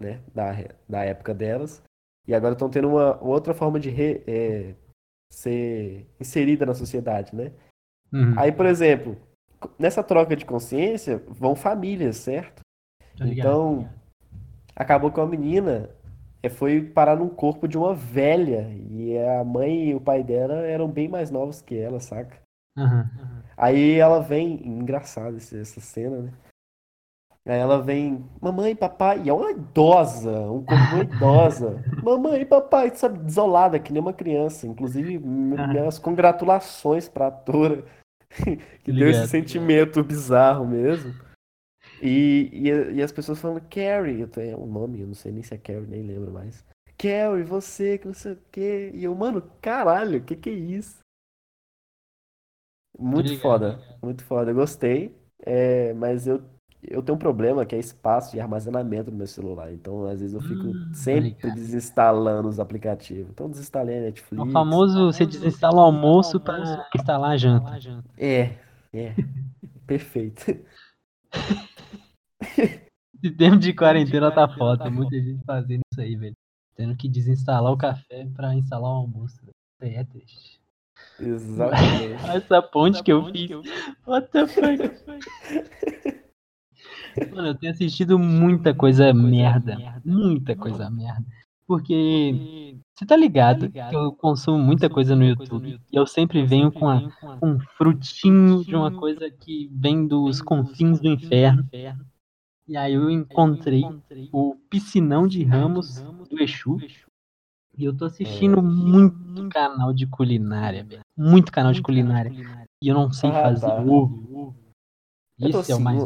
[0.00, 0.52] né, da,
[0.88, 1.82] da época delas.
[2.26, 4.74] E agora estão tendo uma outra forma de re, é,
[5.34, 7.52] ser inserida na sociedade, né?
[8.12, 8.34] Uhum.
[8.36, 9.16] Aí, por exemplo,
[9.78, 12.60] nessa troca de consciência vão famílias, certo?
[13.20, 13.88] Então,
[14.74, 15.90] acabou que uma menina
[16.42, 20.54] é, foi parar num corpo de uma velha e a mãe e o pai dela
[20.66, 22.36] eram bem mais novos que ela, saca?
[22.76, 23.04] Uhum.
[23.56, 26.32] Aí ela vem, engraçado essa cena, né?
[27.46, 31.84] Aí ela vem, mamãe, papai, e é uma idosa, um corpo idosa.
[32.02, 34.66] mamãe, papai, sabe, desolada, que nem uma criança.
[34.66, 37.84] Inclusive, minhas congratulações pra atora,
[38.82, 41.12] que deu esse sentimento bizarro mesmo.
[42.00, 45.54] E, e, e, as pessoas falando, Carrie, é um nome, eu não sei nem se
[45.54, 46.64] é Carrie, nem lembro mais.
[46.96, 48.90] Carrie, você, que não sei o quê.
[48.94, 51.00] E eu, mano, caralho, o que que é isso?
[52.98, 54.50] Muito foda, muito foda.
[54.50, 56.42] Eu gostei, é, mas eu
[56.88, 59.72] eu tenho um problema que é espaço de armazenamento no meu celular.
[59.72, 63.30] Então, às vezes, eu fico hum, sempre desinstalando os aplicativos.
[63.30, 64.48] Então, desinstalei a Netflix.
[64.48, 67.78] O famoso você desinstala o almoço para instalar a janta.
[68.18, 68.56] É,
[68.92, 69.14] é.
[69.86, 70.56] Perfeito.
[72.42, 74.84] Esse tempo de quarentena tá foda.
[74.84, 76.36] Tem muita gente fazendo isso aí, velho.
[76.76, 79.36] Tendo que desinstalar o café para instalar o almoço.
[79.36, 80.60] Isso aí é triste.
[81.20, 82.24] Exatamente.
[82.34, 83.50] Essa ponte que eu fiz.
[84.06, 86.23] What the fuck?
[87.34, 90.00] Mano, eu tenho assistido muita coisa merda.
[90.04, 91.24] Muita coisa merda.
[91.66, 96.70] Porque você tá ligado que eu consumo muita coisa no YouTube e eu sempre venho
[96.70, 101.66] com, a, com um frutinho de uma coisa que vem dos confins do inferno.
[102.66, 103.82] E aí eu encontrei
[104.32, 106.78] o Piscinão de Ramos do Exu.
[107.76, 111.02] E eu tô assistindo muito canal de culinária, velho.
[111.16, 112.30] Muito canal de culinária.
[112.80, 113.80] E eu não sei ah, fazer tá.
[113.80, 114.54] ovo.
[115.38, 116.02] Isso é o mais.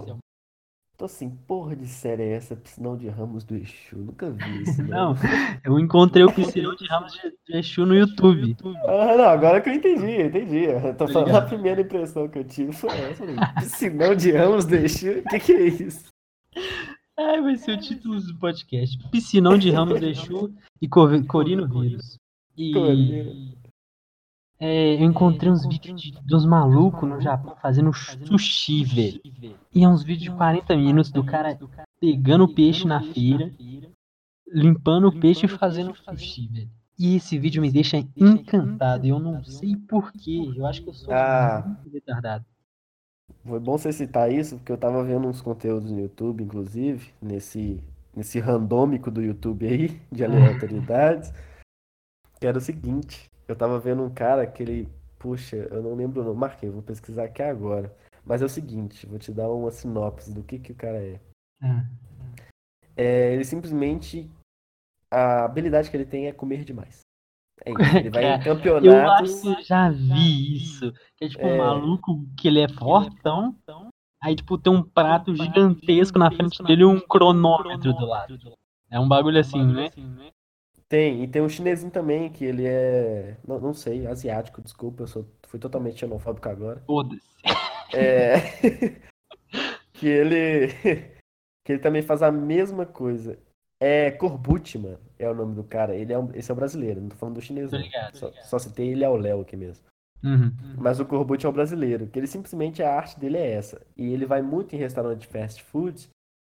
[0.98, 2.56] Tô assim, porra de série é essa?
[2.56, 3.96] Piscinão de Ramos do Exu.
[3.96, 4.82] Nunca vi isso.
[4.82, 5.14] Não,
[5.62, 8.56] eu encontrei o Piscinão de Ramos de Exu no YouTube.
[8.84, 10.64] Ah, não, agora que eu entendi, eu entendi.
[10.64, 13.24] Eu tô falando a primeira impressão que eu tive foi essa.
[13.60, 15.20] Piscinão de Ramos do Exu?
[15.20, 16.10] O que, que é isso?
[17.16, 18.98] Ai, vai ser o título do podcast.
[19.10, 22.18] Piscinão de Ramos do Exu e Corino Vírus.
[22.56, 22.72] E
[24.60, 29.20] é, eu encontrei uns vídeos de, dos malucos no Japão fazendo sushi, velho.
[29.72, 31.58] E é uns vídeos de 40 minutos do cara
[32.00, 33.52] pegando o peixe na feira,
[34.46, 36.70] limpando o peixe e fazendo sushi, velho.
[36.98, 39.06] E esse vídeo me deixa encantado.
[39.06, 40.52] Eu não sei porquê.
[40.56, 42.44] Eu acho que eu sou ah, muito retardado.
[43.44, 47.80] Foi bom você citar isso, porque eu tava vendo uns conteúdos no YouTube, inclusive, nesse,
[48.16, 51.32] nesse randômico do YouTube aí, de aleatoriedades.
[52.40, 54.88] que era o seguinte: eu tava vendo um cara que ele.
[55.18, 56.38] Puxa, eu não lembro o nome.
[56.38, 57.92] Marquei, vou pesquisar aqui agora.
[58.24, 61.18] Mas é o seguinte, vou te dar uma sinopse do que, que o cara é.
[61.62, 61.84] Ah.
[62.94, 64.30] É, ele simplesmente
[65.10, 67.00] a habilidade que ele tem é comer demais.
[67.64, 68.86] É isso, ele vai em campeonatos.
[68.86, 70.92] Eu acho que eu já vi isso.
[71.16, 71.54] Que é tipo é...
[71.54, 73.56] um maluco que ele é fortão.
[74.22, 78.36] Aí, tipo, tem um prato gigantesco na frente dele e um cronômetro do lado.
[78.90, 79.90] É um bagulho assim, né?
[80.88, 83.36] Tem, e tem um chinesinho também, que ele é.
[83.46, 86.82] Não, não sei, asiático, desculpa, eu sou, fui totalmente xenofóbico agora.
[86.86, 87.20] Foda-se.
[87.94, 88.36] É.
[89.92, 90.68] que ele.
[91.64, 93.38] que ele também faz a mesma coisa.
[93.78, 94.98] É Corbucci, mano.
[95.18, 95.94] É o nome do cara.
[95.94, 97.70] Ele é um, esse é o brasileiro, não tô falando do chinês.
[97.70, 97.78] Não.
[97.78, 99.84] Ligado, só, só citei ele é o Léo aqui mesmo.
[100.24, 100.52] Uhum.
[100.78, 103.80] Mas o Corbucci é o brasileiro, que ele simplesmente a arte dele é essa.
[103.94, 106.08] E ele vai muito em restaurante de fast food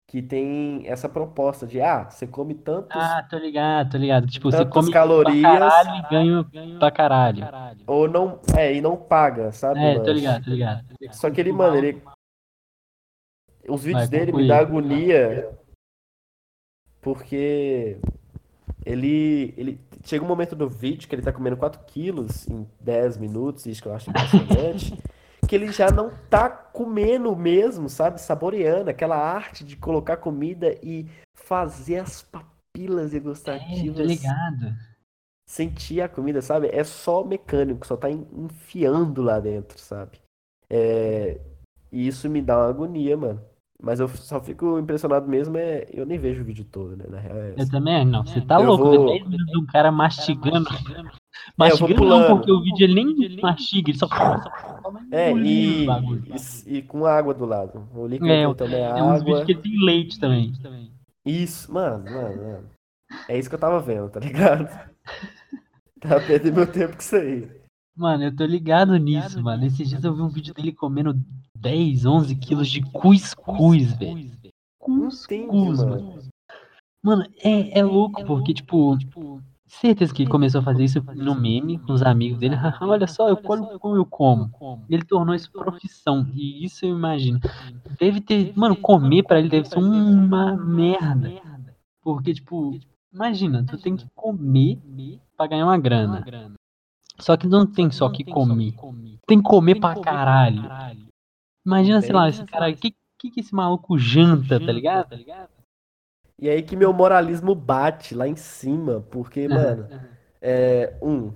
[0.09, 2.97] que tem essa proposta de ah, você come tantos.
[2.97, 4.27] Ah, tô ligado, tô ligado.
[4.27, 7.47] Tipo, você come calorias pra caralho e ganha pra caralho.
[7.87, 8.40] Ou não.
[8.57, 9.79] É, e não paga, sabe?
[9.79, 10.85] É, tô ligado, tô ligado.
[11.12, 12.03] Só que ele, mano, ele.
[13.68, 15.51] Os vídeos vai, dele me dá agonia
[17.03, 17.99] porque
[18.85, 23.18] ele, ele chega um momento do vídeo que ele tá comendo 4 quilos em 10
[23.18, 24.99] minutos, isso que eu acho impressionante,
[25.48, 28.20] que ele já não tá comendo mesmo, sabe?
[28.20, 33.98] Saboreando aquela arte de colocar comida e fazer as papilas degustativas.
[33.98, 34.76] É, ligado.
[35.48, 36.68] Sentir a comida, sabe?
[36.68, 40.20] É só mecânico, só tá enfiando lá dentro, sabe?
[40.68, 41.40] É...
[41.90, 43.40] E isso me dá uma agonia, mano.
[43.80, 45.87] Mas eu só fico impressionado mesmo, é.
[45.90, 47.06] Eu nem vejo o vídeo todo, né?
[47.08, 48.26] Na real é Eu também, não.
[48.26, 49.06] Você tá eu louco, vou...
[49.06, 50.68] depende do cara mastigando.
[50.68, 51.11] Mastigando
[51.61, 51.68] é,
[52.05, 54.09] não, porque o vídeo ele nem mastiga, ele só.
[55.11, 57.87] É, e, e, e, com água do lado.
[57.94, 59.18] O líquido é, também é, é água.
[59.18, 60.53] vídeo que tem leite também.
[61.27, 62.70] Isso, mano, mano, mano.
[63.29, 64.68] É isso que eu tava vendo, tá ligado?
[66.01, 67.51] Tava perdendo meu tempo com isso aí.
[67.96, 69.64] Mano, eu tô ligado nisso, mano.
[69.64, 71.20] Esses dias eu vi um vídeo dele comendo
[71.57, 74.31] 10, 11 quilos de cuscuz, velho.
[74.79, 76.18] Cuscuz, mano.
[77.03, 78.96] Mano, é, é louco, porque, tipo,
[79.68, 82.57] certeza que ele começou a fazer isso no meme com os amigos dele.
[82.81, 84.50] Olha só, eu como como eu como.
[84.88, 86.26] Ele tornou isso profissão.
[86.35, 87.38] E isso eu imagino.
[87.98, 88.52] Deve ter.
[88.57, 91.33] Mano, comer pra ele deve ser uma merda.
[92.02, 92.78] Porque, tipo,
[93.12, 94.81] imagina, tu tem que comer
[95.37, 96.24] pra ganhar uma grana.
[97.18, 98.74] Só que não tem só que comer.
[99.26, 100.62] Tem que comer pra caralho.
[101.66, 105.16] Imagina, sei lá, esse cara, o que, que, que esse maluco janta, tá ligado?
[106.40, 109.88] E aí que meu moralismo bate lá em cima, porque, mano,
[110.40, 111.33] é, um,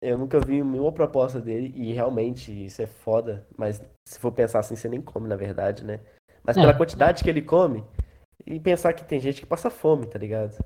[0.00, 4.60] eu nunca vi nenhuma proposta dele, e realmente isso é foda, mas se for pensar
[4.60, 6.00] assim, você nem come, na verdade, né?
[6.42, 6.74] Mas pela é.
[6.74, 7.84] quantidade que ele come,
[8.46, 10.56] e pensar que tem gente que passa fome, tá ligado?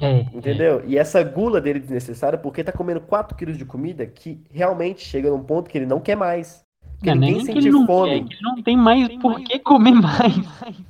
[0.00, 0.80] É, Entendeu?
[0.80, 0.86] É.
[0.86, 5.30] E essa gula dele desnecessária, porque tá comendo 4 quilos de comida que realmente chega
[5.30, 6.62] num ponto que ele não quer mais.
[6.96, 8.24] Porque não, ninguém sente fome.
[8.24, 10.34] Quer, não tem mais por que comer mais.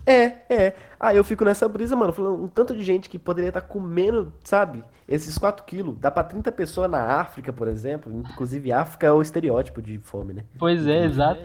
[0.05, 0.75] É, é.
[1.01, 3.67] Aí eu fico nessa brisa, mano, falando um tanto de gente que poderia estar tá
[3.67, 4.85] comendo, sabe?
[5.09, 5.99] Esses 4 quilos.
[5.99, 8.13] Dá pra 30 pessoas na África, por exemplo.
[8.13, 10.45] Inclusive, África é o estereótipo de fome, né?
[10.59, 11.41] Pois é, exato.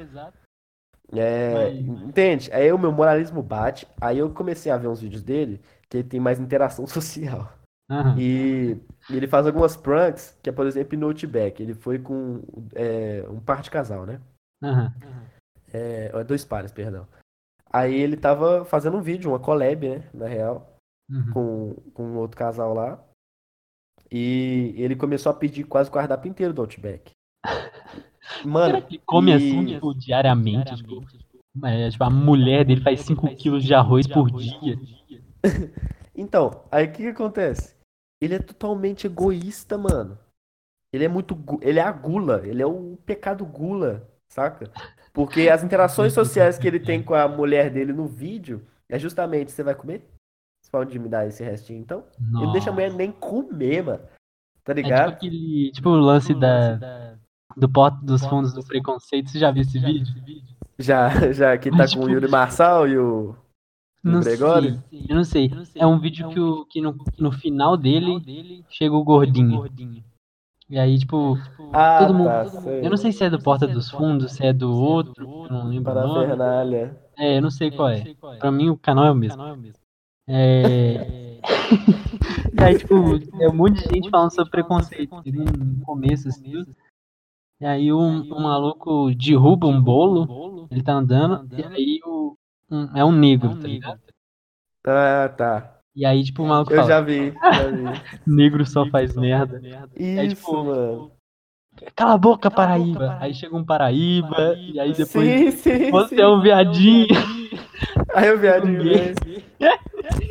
[1.13, 2.51] É, entende?
[2.51, 3.87] Aí o meu moralismo bate.
[4.01, 7.53] Aí eu comecei a ver uns vídeos dele que ele tem mais interação social.
[7.89, 8.17] Uhum.
[8.17, 8.77] E,
[9.09, 11.63] e, ele faz algumas pranks, que é, por exemplo, no Outback.
[11.63, 12.41] Ele foi com
[12.73, 14.19] é, um par de casal, né?
[14.61, 14.91] Uhum.
[15.71, 17.07] É, dois pares, perdão.
[17.75, 20.09] Aí ele tava fazendo um vídeo, uma collab, né?
[20.13, 20.79] Na real,
[21.11, 21.31] uhum.
[21.33, 23.03] com, com um outro casal lá.
[24.09, 27.11] E ele começou a pedir quase o cardápio inteiro do Outback.
[28.45, 29.33] Mano, Será que come e...
[29.33, 30.73] assim, tipo, diariamente?
[30.73, 31.03] Tipo,
[31.65, 34.79] é, tipo, a mulher dele faz 5 quilos de arroz por dia.
[36.15, 37.75] então, aí o que, que acontece?
[38.21, 40.17] Ele é totalmente egoísta, mano.
[40.93, 41.37] Ele é muito.
[41.61, 42.41] Ele é a gula.
[42.47, 44.71] Ele é o pecado gula, saca?
[45.15, 49.49] Porque as interações sociais que ele tem com a mulher dele no vídeo é justamente:
[49.49, 50.05] você vai comer?
[50.61, 52.03] Você pode me dar esse restinho então?
[52.19, 52.37] Nossa.
[52.37, 54.03] Ele não deixa a mulher nem comer, mano.
[54.65, 54.99] Tá ligado?
[54.99, 57.15] É tipo, aquele, tipo o lance da,
[57.55, 59.29] do pote dos fundos do preconceito.
[59.29, 60.13] Você já viu esse vídeo?
[60.77, 63.35] Já, já, que tá Mas, com tipo, o Yuri Marçal e o.
[64.03, 64.83] Não Gregório?
[64.89, 65.51] sei, eu não sei.
[65.75, 69.65] É um vídeo que, o, que no, no final dele chega o gordinho.
[70.69, 71.37] E aí, tipo,
[71.73, 72.27] Ah, todo mundo.
[72.27, 72.85] tá, sei.
[72.85, 75.67] Eu não sei se é do Porta dos Fundos, se é do outro, eu não
[75.67, 76.13] lembro o nome.
[76.13, 76.99] Parafernália.
[77.17, 78.03] É, eu não sei qual é.
[78.39, 79.41] Pra mim o canal é o mesmo.
[80.27, 81.39] É.
[82.59, 82.95] e aí, tipo,
[83.41, 85.21] é um monte de gente falando sobre preconceito.
[85.23, 86.65] Teve um começo assim.
[87.61, 92.35] E aí um, um maluco derruba um bolo, ele tá andando, e aí o,
[92.69, 93.99] um- é um negro, tá ligado?
[94.85, 95.74] Ah, tá.
[95.95, 98.01] E aí, tipo, o maluco Eu fala, já vi, já vi.
[98.27, 99.61] negro só faz merda.
[99.95, 101.11] Aí, Isso, tipo, mano.
[101.95, 103.17] Cala a boca, Paraíba!
[103.19, 106.21] Aí chega um Paraíba, e aí depois Sim, sim, você sim.
[106.21, 107.07] é um viadinho.
[108.15, 109.13] Aí o viadinho gay.
[109.25, 109.43] vem.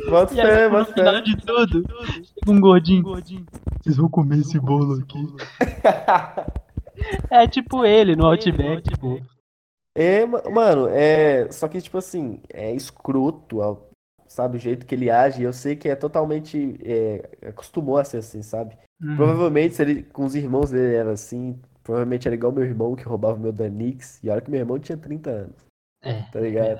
[0.09, 1.21] Bota tipo, no bota final fé.
[1.21, 1.83] de tudo,
[2.23, 3.03] chega um gordinho.
[3.83, 5.19] Vocês vão comer esse bolo aqui.
[7.29, 9.19] É tipo ele no Outback, pô.
[9.93, 11.51] É, ma- mano, é.
[11.51, 13.61] Só que, tipo assim, é escroto,
[14.35, 14.57] sabe?
[14.57, 15.41] O jeito que ele age.
[15.41, 16.77] Eu sei que é totalmente.
[16.83, 18.77] É, acostumou a ser assim, sabe?
[19.01, 19.15] Hum.
[19.15, 21.59] Provavelmente, se ele, com os irmãos dele era assim.
[21.83, 24.19] Provavelmente era igual meu irmão que roubava meu Danix.
[24.23, 25.65] E olha que meu irmão tinha 30 anos,
[26.01, 26.79] É, tá ligado?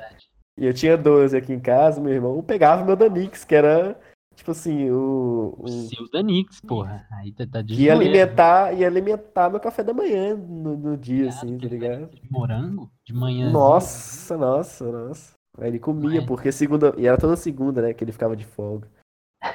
[0.57, 3.99] E eu tinha 12 aqui em casa, meu irmão pegava meu Danix, que era,
[4.35, 5.53] tipo assim, o.
[5.57, 7.05] o o seu Danix, porra.
[7.11, 11.29] Aí tá, tá de ia alimentar, ia alimentar meu café da manhã no, no dia,
[11.29, 12.09] assim, tá ligado?
[12.09, 12.89] De morango?
[13.05, 13.51] De manhã.
[13.51, 15.34] Nossa, nossa, nossa.
[15.59, 16.25] Aí ele comia, Ué.
[16.25, 16.93] porque segunda.
[16.97, 17.93] E era toda segunda, né?
[17.93, 18.87] Que ele ficava de folga.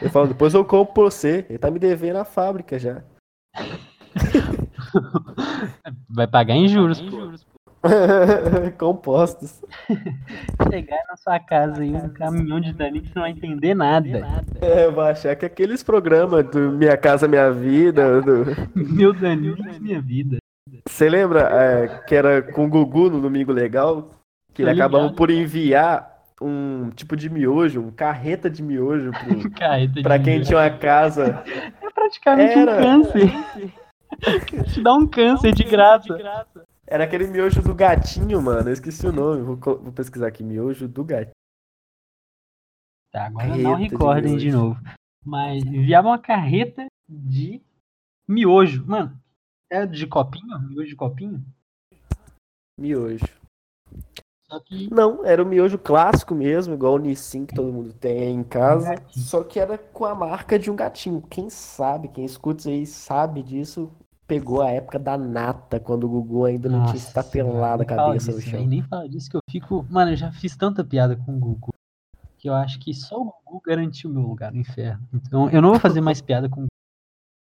[0.00, 1.44] Ele falou, depois eu compro pra você.
[1.48, 3.02] Ele tá me devendo a fábrica já.
[6.08, 7.30] Vai pagar em juros, pô.
[8.78, 9.62] Compostos.
[10.70, 14.44] Chegar na sua casa aí um caminhão de Danix, você não vai entender nada.
[14.60, 18.20] É, eu vou achar que aqueles programas do Minha Casa Minha Vida.
[18.20, 20.36] do- Meu Danix, minha vida.
[20.86, 24.10] Você lembra é, que era com o Gugu no Domingo Legal?
[24.54, 25.16] Que ele acabava ligado.
[25.16, 30.34] por enviar um tipo de miojo, um carreta de miojo pro, Carreta pra de quem
[30.36, 30.48] miojo.
[30.48, 31.44] tinha uma casa.
[31.82, 32.72] É praticamente Era.
[32.76, 33.30] um câncer.
[34.74, 36.18] Te dá um câncer de graça.
[36.86, 38.68] Era aquele miojo do gatinho, mano.
[38.68, 39.42] Eu esqueci o nome.
[39.42, 40.42] Vou, vou pesquisar aqui.
[40.42, 41.30] Miojo do gatinho.
[43.12, 44.58] Tá, agora Carreta não de recordem de, miojo.
[44.58, 44.80] novo.
[45.24, 47.60] Mas enviava uma carreta de
[48.28, 48.84] miojo.
[48.86, 49.16] Mano,
[49.70, 50.58] é de copinho?
[50.68, 51.44] Miojo de copinho?
[52.78, 53.24] Miojo.
[54.50, 58.34] Só que Não, era o miojo clássico mesmo, igual o Nissin que todo mundo tem
[58.34, 58.94] em casa.
[58.94, 59.24] gatinho.
[59.24, 61.22] Só que era com a marca de um gatinho.
[61.22, 63.90] Quem sabe, quem escuta isso aí sabe disso.
[64.26, 67.96] Pegou a época da nata, quando o Gugu ainda não tinha Nossa, estatelado a nem
[67.96, 68.58] fala cabeça no disso, chão.
[68.60, 69.86] véi, Nem fala disso que eu fico.
[69.88, 71.70] Mano, eu já fiz tanta piada com o Gugu
[72.38, 75.06] que eu acho que só o Gugu garantiu meu lugar no inferno.
[75.12, 76.70] Então eu não vou fazer mais piada com o Gugu.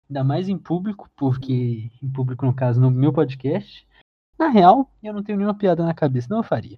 [0.09, 3.87] Ainda mais em público, porque em público, no caso, no meu podcast.
[4.37, 6.77] Na real, eu não tenho nenhuma piada na cabeça, não eu faria.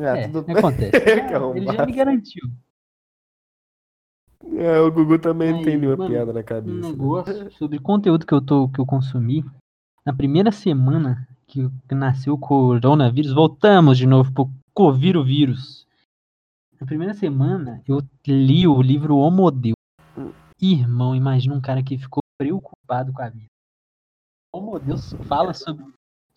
[0.00, 0.90] Ah, é, tudo acontece.
[1.00, 2.50] Que Ele já me garantiu.
[4.58, 6.76] É, o Gugu também não tem Aí, nenhuma mano, piada na Um cabeça.
[6.80, 6.88] né?
[6.88, 9.44] negócio sobre conteúdo que eu, tô, que eu consumi.
[10.04, 15.86] Na primeira semana que que nasceu o coronavírus, voltamos de novo pro covirovírus.
[16.80, 19.74] Na primeira semana, eu li o livro Homo Deus.
[20.60, 23.46] Irmão, imagina um cara que ficou preocupado com a vida.
[24.54, 25.84] Homo Deus fala sobre,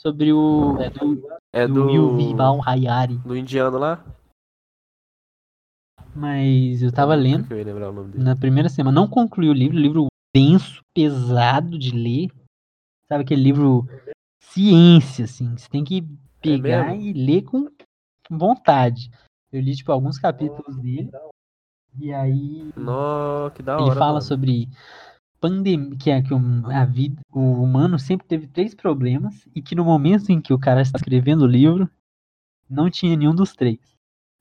[0.01, 0.77] sobre o.
[0.79, 2.62] É do, É do, do.
[2.65, 3.17] Hayari.
[3.17, 4.03] Do indiano lá?
[6.15, 7.53] Mas eu tava lendo.
[7.53, 8.99] Eu na primeira semana.
[8.99, 12.29] Não concluí o livro, livro denso, pesado de ler.
[13.07, 13.88] Sabe aquele livro
[14.39, 15.55] ciência, assim.
[15.57, 16.03] Você tem que
[16.41, 17.01] pegar mesmo?
[17.01, 17.69] e ler com
[18.29, 19.09] vontade.
[19.51, 21.12] Eu li, tipo, alguns capítulos dele.
[21.97, 22.71] E aí
[23.55, 23.95] que da ele hora.
[23.95, 24.21] fala mano.
[24.21, 24.69] sobre
[25.39, 29.75] pandemia, que é que o- a vida, o humano sempre teve três problemas e que
[29.75, 31.89] no momento em que o cara está escrevendo o livro,
[32.69, 33.80] não tinha nenhum dos três.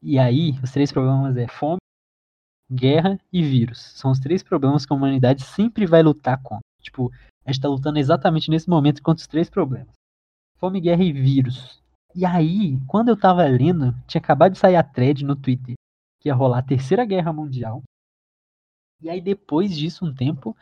[0.02, 1.78] E aí, os três problemas é fome,
[2.70, 3.78] guerra e vírus.
[3.96, 6.62] São os três problemas que a humanidade sempre vai lutar contra.
[6.80, 7.10] Tipo,
[7.44, 9.92] a gente tá lutando exatamente nesse momento contra os três problemas.
[10.58, 11.82] Fome, guerra e vírus.
[12.14, 15.74] E aí, quando eu tava lendo, tinha acabado de sair a thread no Twitter
[16.20, 17.82] que ia rolar a Terceira Guerra Mundial.
[19.00, 20.56] E aí, depois disso, um tempo,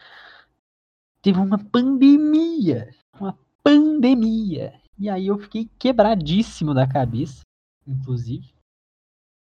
[1.22, 2.94] teve uma pandemia.
[3.18, 4.80] Uma pandemia.
[4.98, 7.42] E aí eu fiquei quebradíssimo da cabeça,
[7.86, 8.54] inclusive.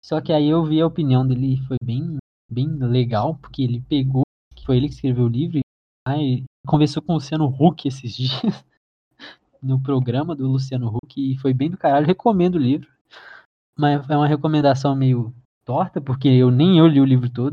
[0.05, 2.17] Só que aí eu vi a opinião dele foi bem,
[2.51, 4.23] bem legal, porque ele pegou,
[4.55, 5.63] que foi ele que escreveu o livro, e
[6.07, 8.65] aí conversou com o Luciano Huck esses dias,
[9.63, 12.07] no programa do Luciano Huck, e foi bem do caralho.
[12.07, 12.91] Recomendo o livro.
[13.77, 15.33] Mas é uma recomendação meio
[15.65, 17.53] torta, porque eu nem eu li o livro todo.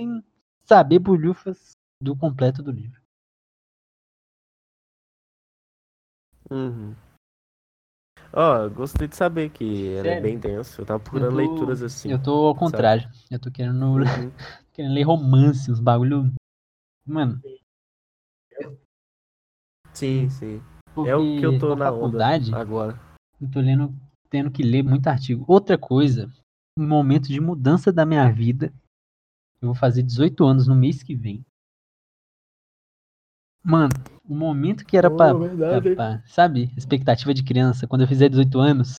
[0.00, 0.24] Sem
[0.64, 1.72] saber bolhufas
[2.02, 3.00] do completo do livro.
[6.50, 6.96] Uhum.
[8.32, 10.80] Ó, oh, gostei de saber que é bem denso.
[10.80, 11.52] Eu tava procurando eu tô...
[11.52, 12.10] leituras assim.
[12.10, 13.02] Eu tô ao contrário.
[13.02, 13.14] Sabe?
[13.30, 14.00] Eu tô querendo, uhum.
[14.72, 16.32] querendo ler romance, uns bagulho.
[17.06, 17.40] Mano.
[19.92, 20.62] Sim, sim.
[20.94, 22.98] Porque é o que eu tô na, na faculdade, agora.
[23.40, 23.94] Eu tô lendo,
[24.28, 25.44] tendo que ler muito artigo.
[25.46, 26.32] Outra coisa,
[26.78, 28.72] um momento de mudança da minha vida.
[29.62, 31.44] Eu vou fazer 18 anos no mês que vem.
[33.62, 33.92] Mano,
[34.24, 38.28] o momento que era oh, pra, pra, pra, Sabe, expectativa de criança, quando eu fizer
[38.28, 38.94] 18 anos.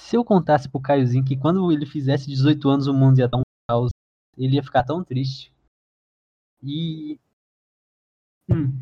[0.00, 3.38] Se eu contasse pro Caiozinho que quando ele fizesse 18 anos o mundo ia dar
[3.38, 3.90] um caos,
[4.36, 5.52] ele ia ficar tão triste.
[6.62, 7.18] E.
[8.48, 8.78] Hum.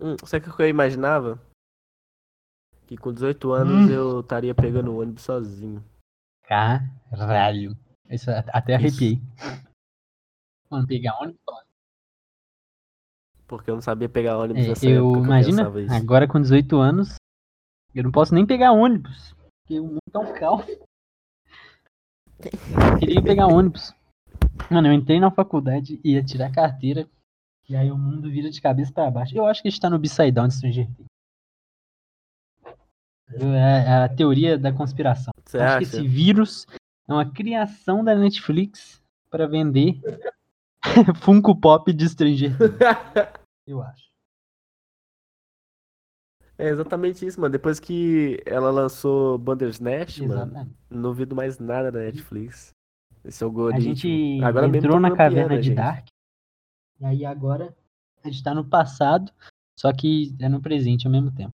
[0.00, 1.40] Hum, sabe o que eu imaginava?
[2.86, 3.92] Que com 18 anos hum.
[3.92, 5.84] eu estaria pegando o ônibus sozinho.
[6.42, 7.76] Caralho.
[8.08, 9.20] Isso, até arrepiei.
[9.36, 9.69] Isso.
[10.70, 11.40] Mano, pegar ônibus
[13.50, 15.24] porque eu não sabia pegar ônibus é, eu, época.
[15.24, 17.16] Imagina, eu agora com 18 anos,
[17.92, 19.34] eu não posso nem pegar ônibus.
[19.60, 20.64] Porque o mundo tá um caos.
[22.38, 23.92] Eu queria pegar ônibus.
[24.70, 27.08] Mano, eu entrei na faculdade e ia tirar carteira.
[27.68, 29.36] E aí o mundo vira de cabeça para baixo.
[29.36, 31.08] Eu acho que a gente tá no Upside Down de Stranger Things.
[33.32, 35.32] É, é a teoria da conspiração.
[35.44, 35.78] Você acho acha?
[35.78, 36.66] que esse vírus
[37.08, 40.00] é uma criação da Netflix para vender
[41.22, 42.52] Funko Pop de Stranger.
[43.66, 44.10] Eu acho.
[46.58, 47.52] É exatamente isso, mano.
[47.52, 52.74] Depois que ela lançou Bandersnatch, mano, não vi mais nada da Netflix.
[53.24, 53.92] Esse algoritmo.
[53.92, 55.76] A gente agora entrou na caverna de gente.
[55.76, 56.06] Dark.
[57.00, 57.74] E aí agora
[58.22, 59.32] a gente tá no passado,
[59.78, 61.52] só que é no presente ao mesmo tempo.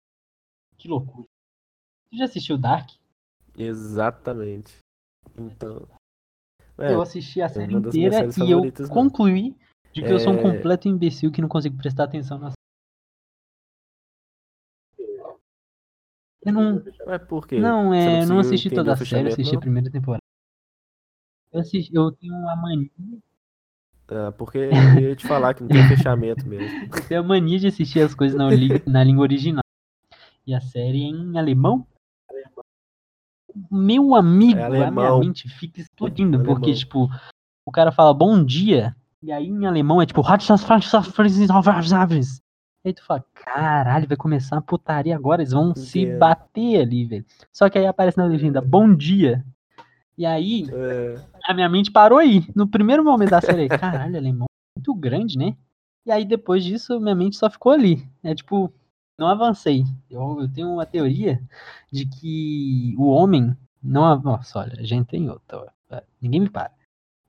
[0.77, 1.27] Que loucura.
[2.09, 2.91] Você já assistiu Dark?
[3.57, 4.77] Exatamente.
[5.35, 5.87] Então.
[6.81, 9.55] É, eu assisti a série inteira e eu concluí
[9.93, 10.13] de que é...
[10.13, 10.41] eu sou um é.
[10.41, 12.53] completo imbecil que não consigo prestar atenção nas.
[16.43, 16.83] Eu não.
[17.07, 17.59] É por quê?
[17.59, 19.59] Não, é, não, não assisti toda a série, assisti não?
[19.59, 20.21] a primeira temporada.
[21.51, 22.89] Eu, assisti, eu tenho uma mania.
[24.07, 26.67] Ah, porque eu ia te falar que não tem fechamento mesmo.
[26.93, 28.49] Eu tenho a mania de assistir as coisas na,
[28.85, 29.63] na língua original.
[30.45, 31.87] E a série é em alemão?
[33.69, 37.09] Meu amigo, é a minha mente fica explodindo, é porque, tipo,
[37.65, 40.21] o cara fala bom dia, e aí em alemão é tipo.
[42.83, 47.25] Aí tu fala, caralho, vai começar uma putaria agora, eles vão se bater ali, velho.
[47.53, 49.45] Só que aí aparece na legenda, bom dia.
[50.17, 51.15] E aí, é.
[51.45, 52.43] a minha mente parou aí.
[52.55, 55.55] No primeiro momento da série, caralho, alemão é muito grande, né?
[56.05, 58.03] E aí depois disso, minha mente só ficou ali.
[58.23, 58.73] É tipo,
[59.21, 59.85] não avancei.
[60.09, 61.39] Eu, eu tenho uma teoria
[61.91, 64.19] de que o homem não.
[64.19, 65.71] Nossa, olha, já entrei em outra.
[66.19, 66.73] Ninguém me para.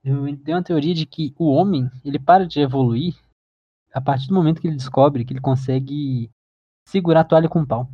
[0.03, 3.15] Eu tenho uma teoria de que o homem, ele para de evoluir
[3.93, 6.29] a partir do momento que ele descobre que ele consegue
[6.87, 7.87] segurar a toalha com o pau.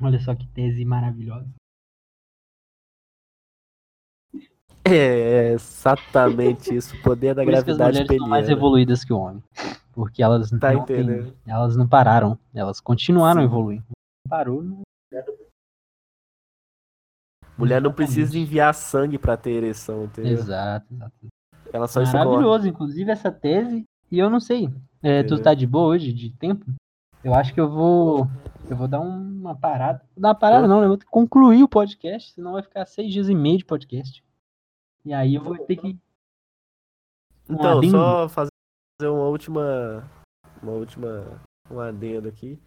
[0.00, 1.52] Olha só que tese maravilhosa.
[4.84, 9.04] É exatamente isso, o poder da Por gravidade isso que as mulheres são mais evoluídas
[9.04, 9.42] que o homem.
[9.92, 13.46] Porque elas tá não, têm, elas não pararam, elas continuaram Sim.
[13.46, 13.84] evoluindo.
[14.28, 14.82] Parou, não
[17.56, 20.32] Mulher não precisa enviar sangue para ter ereção, entendeu?
[20.32, 21.14] Exato, exato.
[21.72, 23.84] Ela só Maravilhoso, inclusive essa tese.
[24.10, 24.68] E eu não sei.
[25.02, 26.66] É, tu tá de boa hoje, de tempo?
[27.22, 28.26] Eu acho que eu vou.
[28.68, 30.02] Eu vou dar uma parada.
[30.16, 30.84] Dar uma parada, não, né?
[30.84, 33.64] Eu vou ter que concluir o podcast, senão vai ficar seis dias e meio de
[33.64, 34.24] podcast.
[35.04, 35.98] E aí eu vou ter que.
[37.48, 38.51] Então, só fazer
[39.08, 40.08] uma última.
[40.62, 41.40] Uma última.
[41.70, 42.58] Um adendo aqui.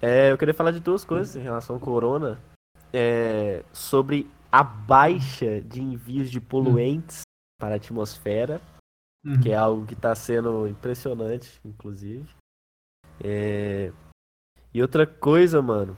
[0.00, 2.38] É, eu queria falar de duas coisas em relação ao corona
[2.92, 7.60] é, sobre a baixa de envios de poluentes uhum.
[7.60, 8.60] para a atmosfera,
[9.24, 9.40] uhum.
[9.40, 12.28] que é algo que está sendo impressionante, inclusive.
[13.22, 13.92] É...
[14.72, 15.96] E outra coisa, mano.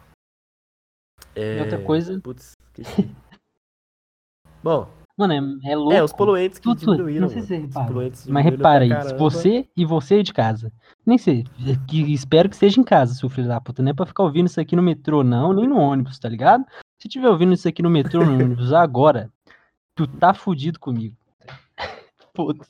[1.34, 1.58] É...
[1.58, 2.20] E outra coisa.
[2.20, 2.52] Putz,
[4.62, 4.97] Bom.
[5.18, 5.92] Mano, é, é louco.
[5.92, 7.22] É, os poluentes que tudo, diminuíram.
[7.22, 7.92] Não sei se você repara.
[8.28, 10.72] Mas repara aí, você e você de casa.
[11.04, 11.44] Nem sei,
[11.88, 13.82] que espero que seja em casa, seu filho da puta.
[13.82, 16.64] Não é pra ficar ouvindo isso aqui no metrô, não, nem no ônibus, tá ligado?
[17.00, 19.28] Se estiver ouvindo isso aqui no metrô, no ônibus agora,
[19.96, 21.16] tu tá fudido comigo.
[22.32, 22.64] Puta.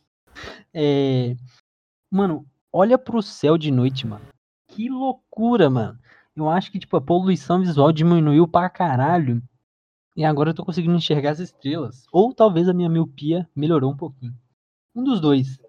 [0.73, 1.37] É...
[2.11, 4.25] Mano, olha pro céu de noite, mano.
[4.69, 5.99] Que loucura, mano.
[6.35, 9.43] Eu acho que, tipo, a poluição visual diminuiu pra caralho.
[10.19, 12.05] E agora eu tô conseguindo enxergar as estrelas.
[12.11, 14.37] Ou talvez a minha miopia melhorou um pouquinho.
[14.93, 15.61] Um dos dois.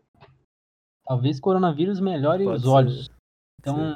[1.05, 2.67] Talvez coronavírus melhore Pode os ser.
[2.67, 3.09] olhos.
[3.59, 3.95] Então,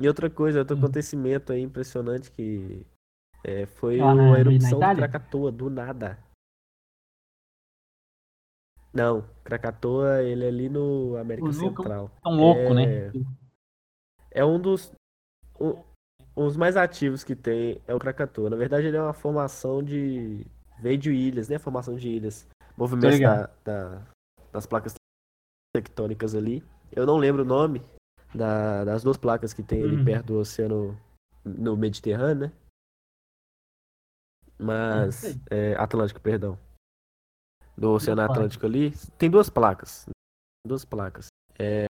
[0.00, 0.78] E outra coisa, outro hum.
[0.78, 2.86] acontecimento aí impressionante que
[3.42, 6.24] é, foi ah, a erupção do Krakatoa, do nada.
[8.94, 12.12] Não, Krakatoa, ele é ali no América o Central.
[12.24, 12.84] É um louco, né?
[12.84, 13.24] é, né?
[14.30, 14.92] É um dos.
[15.60, 15.87] Um,
[16.38, 18.50] os mais ativos que tem é o Krakatoa.
[18.50, 20.46] Na verdade, ele é uma formação de.
[20.80, 21.58] Veio de ilhas, né?
[21.58, 22.46] Formação de ilhas.
[22.76, 24.06] Movimentos da, da,
[24.52, 24.94] das placas
[25.74, 26.62] tectônicas ali.
[26.92, 27.82] Eu não lembro o nome
[28.32, 30.04] da, das duas placas que tem ali uhum.
[30.04, 30.96] perto do oceano
[31.44, 32.52] no Mediterrâneo, né?
[34.56, 35.36] Mas.
[35.50, 36.58] É, Atlântico, perdão.
[37.76, 38.92] Do Oceano Atlântico ali.
[39.16, 40.06] Tem duas placas.
[40.66, 41.28] Duas placas.
[41.56, 41.86] É,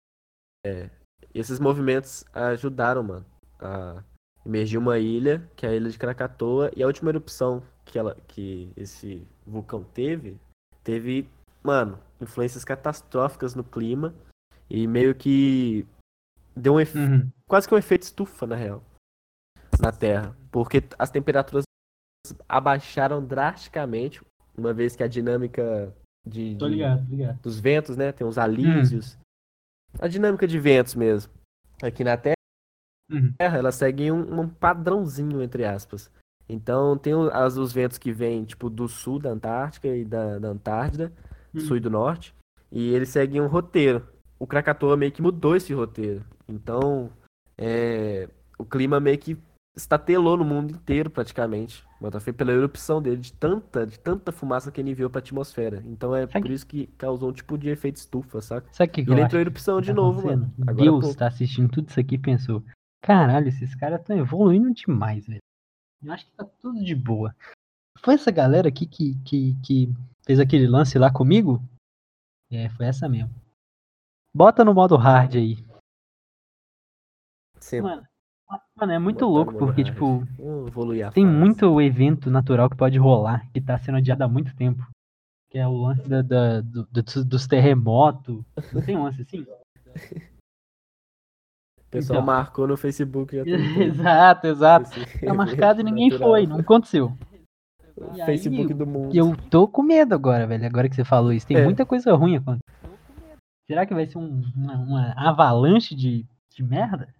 [0.64, 0.90] é,
[1.32, 3.26] esses movimentos ajudaram, mano,
[3.60, 4.02] a
[4.46, 8.16] emergir uma ilha, que é a ilha de Krakatoa, e a última erupção que, ela,
[8.28, 10.38] que esse vulcão teve,
[10.84, 11.28] teve,
[11.62, 14.14] mano, influências catastróficas no clima
[14.70, 15.84] e meio que
[16.54, 16.96] deu um efe...
[16.96, 17.28] uhum.
[17.48, 18.82] quase que um efeito estufa, na real,
[19.80, 21.64] na Terra, porque as temperaturas
[22.48, 24.22] abaixaram drasticamente,
[24.56, 25.92] uma vez que a dinâmica
[26.24, 27.40] de, de ligado, ligado.
[27.40, 30.04] dos ventos, né, tem os alísios, uhum.
[30.04, 31.32] a dinâmica de ventos mesmo,
[31.82, 32.35] aqui na Terra
[33.10, 33.32] Uhum.
[33.38, 36.10] Ela segue um, um, padrãozinho, entre aspas.
[36.48, 40.48] Então tem as, os ventos que vêm, tipo, do sul da Antártica e da, da
[40.48, 41.12] Antártida,
[41.54, 41.60] uhum.
[41.60, 42.34] sul e do norte,
[42.70, 44.06] e eles seguem um roteiro.
[44.38, 46.24] O Krakatoa meio que mudou esse roteiro.
[46.48, 47.10] Então,
[47.56, 48.28] é,
[48.58, 49.36] o clima meio que
[49.76, 51.84] estatelou no mundo inteiro, praticamente.
[52.20, 55.82] Foi pela erupção dele, de tanta, de tanta fumaça que ele enviou pra atmosfera.
[55.86, 58.68] Então é sabe por isso que causou um tipo de efeito estufa, saca?
[58.72, 60.52] Sabe que ele entrou em erupção de tá novo, mano.
[60.66, 62.62] Agora, Deus tá assistindo tudo isso aqui e pensou:
[63.02, 65.40] Caralho, esses caras estão evoluindo demais, velho.
[66.02, 67.34] Eu acho que tá tudo de boa.
[68.00, 69.88] Foi essa galera aqui que, que, que
[70.24, 71.62] fez aquele lance lá comigo?
[72.50, 73.34] É, foi essa mesmo.
[74.34, 75.56] Bota no modo hard aí.
[77.58, 77.80] Sim.
[77.80, 78.06] Mano,
[78.76, 79.94] mano é muito louco porque, hard.
[79.94, 80.26] tipo,
[81.12, 81.38] tem fase.
[81.38, 84.86] muito evento natural que pode rolar que tá sendo adiado há muito tempo.
[85.50, 88.44] Que é o lance da, da do, do, dos terremotos.
[88.72, 89.46] Não tem um lance assim?
[91.86, 92.26] O pessoal então.
[92.26, 93.36] marcou no Facebook.
[93.78, 94.90] exato, exato.
[95.24, 96.30] Tá marcado e ninguém natural.
[96.30, 97.16] foi, não aconteceu.
[97.96, 99.14] O Facebook aí, do mundo.
[99.14, 100.66] Eu tô com medo agora, velho.
[100.66, 101.46] Agora que você falou isso.
[101.46, 101.64] Tem é.
[101.64, 102.60] muita coisa ruim acontecendo.
[103.66, 106.24] Será que vai ser um, uma, uma, avalanche de,
[106.54, 107.14] de merda?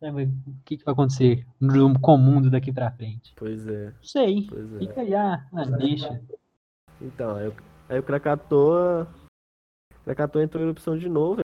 [0.00, 3.32] O que, que vai acontecer no comum daqui pra frente?
[3.36, 3.86] Pois é.
[3.86, 4.46] Não sei.
[4.48, 4.78] Pois é.
[4.78, 6.20] Fica aí, ah, ah deixa.
[7.00, 7.52] Então, aí,
[7.88, 9.08] aí o Krakatoa.
[10.04, 11.43] Krakatoa entrou em erupção de novo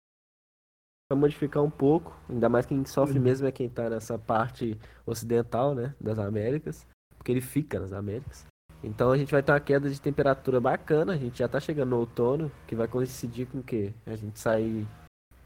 [1.11, 3.25] vai modificar um pouco, ainda mais quem sofre uhum.
[3.25, 6.87] mesmo é quem está nessa parte ocidental, né, das Américas,
[7.19, 8.47] porque ele fica nas Américas.
[8.83, 11.91] Então a gente vai ter uma queda de temperatura bacana, a gente já está chegando
[11.91, 13.93] no outono, que vai coincidir com o quê?
[14.07, 14.87] A gente sair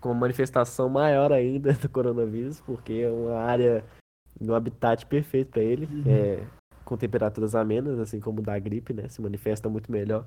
[0.00, 3.82] com uma manifestação maior ainda do coronavírus, porque é uma área
[4.38, 6.04] no habitat perfeito para ele, uhum.
[6.06, 6.46] é,
[6.84, 10.26] com temperaturas amenas, assim como da gripe, né, se manifesta muito melhor.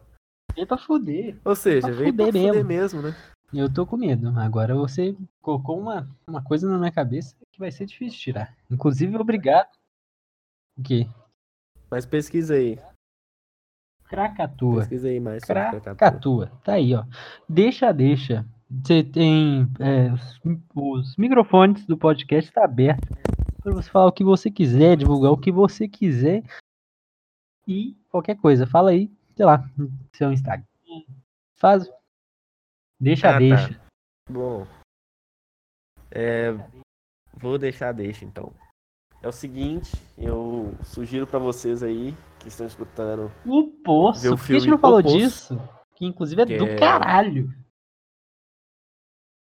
[0.56, 1.38] Vem pra fuder.
[1.46, 2.66] Ou seja, vem pra fuder mesmo.
[2.66, 3.16] mesmo, né?
[3.54, 4.28] Eu tô com medo.
[4.40, 8.56] Agora você colocou uma, uma coisa na minha cabeça que vai ser difícil tirar.
[8.70, 9.70] Inclusive, obrigado.
[10.78, 11.08] O quê?
[11.90, 12.78] Mas pesquisa aí.
[14.10, 14.80] Krakatoa.
[14.80, 15.82] Pesquisa aí mais Krakatoa.
[15.96, 16.52] Krakatoa.
[16.64, 17.06] Tá aí, ó.
[17.48, 18.46] Deixa, deixa.
[18.70, 19.68] Você tem.
[19.80, 20.40] É, os,
[20.76, 23.08] os, microfones do podcast tá aberto
[23.64, 26.44] para você falar o que você quiser, divulgar o que você quiser.
[27.66, 28.68] E qualquer coisa.
[28.68, 29.70] Fala aí, sei lá,
[30.14, 30.66] seu Instagram.
[31.56, 31.90] Faz,
[33.00, 33.74] Deixa, ah, deixa.
[33.74, 33.88] Tá.
[34.30, 34.68] Bom.
[36.12, 36.52] É,
[37.34, 38.54] vou deixar, deixa então.
[39.22, 43.32] É o seguinte, eu sugiro para vocês aí que estão escutando.
[43.46, 45.58] O Poço, por que a gente não falou disso?
[45.96, 46.78] Que inclusive é que do é...
[46.78, 47.50] caralho.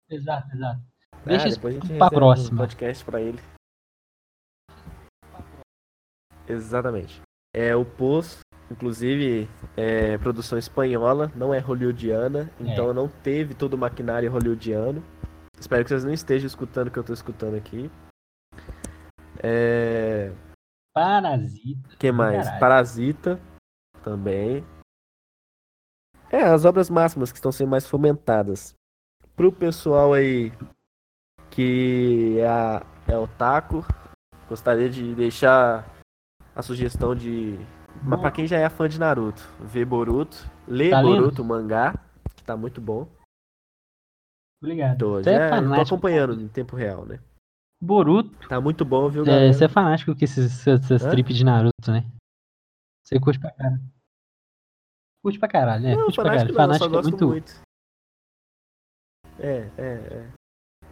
[0.08, 0.82] Exato, exato.
[1.12, 1.60] Ah, deixa isso
[1.96, 2.54] pra próxima.
[2.54, 3.38] Um podcast pra ele.
[6.48, 7.20] Exatamente.
[7.54, 8.40] É o Poço
[8.70, 12.92] Inclusive, é produção espanhola, não é hollywoodiana, então é.
[12.92, 15.02] não teve todo o maquinário hollywoodiano.
[15.58, 17.90] Espero que vocês não estejam escutando o que eu estou escutando aqui.
[19.42, 20.32] É...
[20.94, 21.96] Parasita.
[21.98, 22.44] que mais?
[22.44, 22.60] Caralho.
[22.60, 23.40] Parasita
[24.02, 24.64] também.
[26.30, 28.74] É, as obras máximas que estão sendo mais fomentadas.
[29.34, 30.52] Pro pessoal aí
[31.50, 33.84] que é, a, é otaku,
[34.48, 35.84] gostaria de deixar
[36.54, 37.58] a sugestão de
[38.02, 40.36] mas pra quem já é fã de Naruto, vê Boruto,
[40.66, 41.94] lê tá Boruto, mangá,
[42.34, 43.08] que tá muito bom.
[44.62, 44.98] Obrigado.
[44.98, 45.88] Tô, você já, é fanático.
[45.88, 47.18] tô acompanhando em tempo real, né?
[47.80, 48.48] Boruto.
[48.48, 49.46] Tá muito bom, viu, galera?
[49.46, 52.04] É, você é fanático com esses, essas trips de Naruto, né?
[53.04, 53.80] Você curte pra caralho.
[55.22, 55.96] Curte pra caralho, né?
[55.96, 56.54] Não, curte pra caralho.
[56.54, 57.26] Fanático não, é muito...
[57.26, 57.60] muito.
[59.38, 60.32] É, é, é.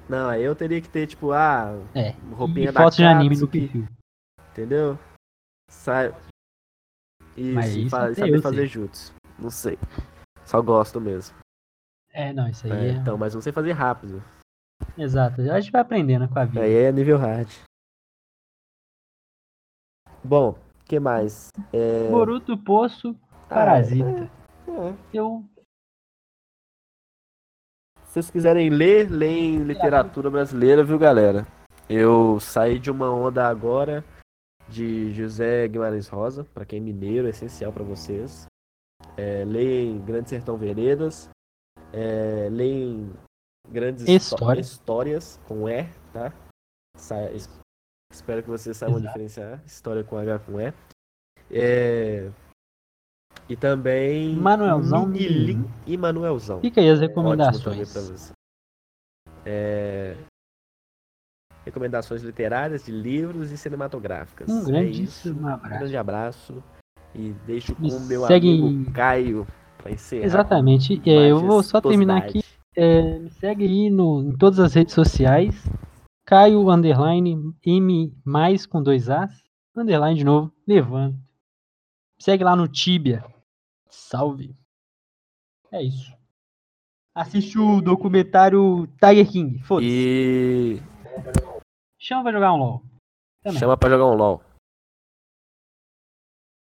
[0.09, 2.13] Não, aí eu teria que ter, tipo, ah, é.
[2.35, 3.87] roupinha e da fotos de anime do perfil.
[4.51, 4.99] Entendeu?
[5.71, 6.15] Sai,
[7.39, 9.13] Mas isso fa saber fazer jutsu.
[9.39, 9.79] Não sei.
[10.45, 11.37] Só gosto mesmo.
[12.13, 12.93] É, não, isso aí é, é...
[12.93, 14.23] Então, mas não sei fazer rápido.
[14.97, 16.61] Exato, a gente vai aprendendo com a vida.
[16.61, 17.49] Aí é nível hard.
[20.25, 21.51] Bom, o que mais?
[21.73, 22.09] É...
[22.09, 23.15] Boruto, Poço,
[23.49, 24.31] Parasita.
[24.67, 24.95] Ah, é, é.
[25.13, 25.45] Eu.
[28.05, 31.47] Se vocês quiserem ler, leem literatura brasileira, viu, galera?
[31.89, 34.05] Eu saí de uma onda agora
[34.69, 38.47] de José Guimarães Rosa, para quem é mineiro, é essencial para vocês.
[39.17, 41.31] É, leem Grande Sertão Veredas,
[41.93, 43.13] é, leem
[43.69, 44.61] grandes História.
[44.61, 46.33] histórias com E, tá?
[46.97, 47.17] Sa
[48.13, 49.13] espero que vocês saibam Exato.
[49.13, 50.73] diferenciar história com H com E.
[51.51, 52.31] É,
[53.49, 56.61] e também Manuelzão Minilim e Manuelzão.
[56.61, 58.33] Fica aí as também recomendações.
[59.45, 60.17] É,
[61.69, 64.49] Recomendações literárias de livros e cinematográficas.
[64.49, 65.79] Um É grandíssimo Um abraço.
[65.79, 66.65] grande abraço.
[67.15, 69.47] E deixo com o meu segue amigo Caio
[69.77, 70.25] para encerrar.
[70.25, 71.03] Exatamente.
[71.05, 72.43] É, eu vou só terminar aqui.
[72.75, 75.63] É, me segue aí no, em todas as redes sociais.
[76.25, 79.31] Caio Underline M mais com dois As.
[79.77, 80.51] Underline de novo.
[80.67, 81.19] Levando.
[82.19, 83.23] Segue lá no Tibia.
[83.91, 84.57] Salve.
[85.71, 86.17] É isso.
[87.15, 89.59] Assiste o documentário Tiger King.
[89.65, 89.87] Foda-se.
[89.91, 90.83] E
[91.99, 92.83] Chama pra jogar um LOL.
[93.43, 93.59] Também.
[93.59, 94.43] chama pra jogar um LOL.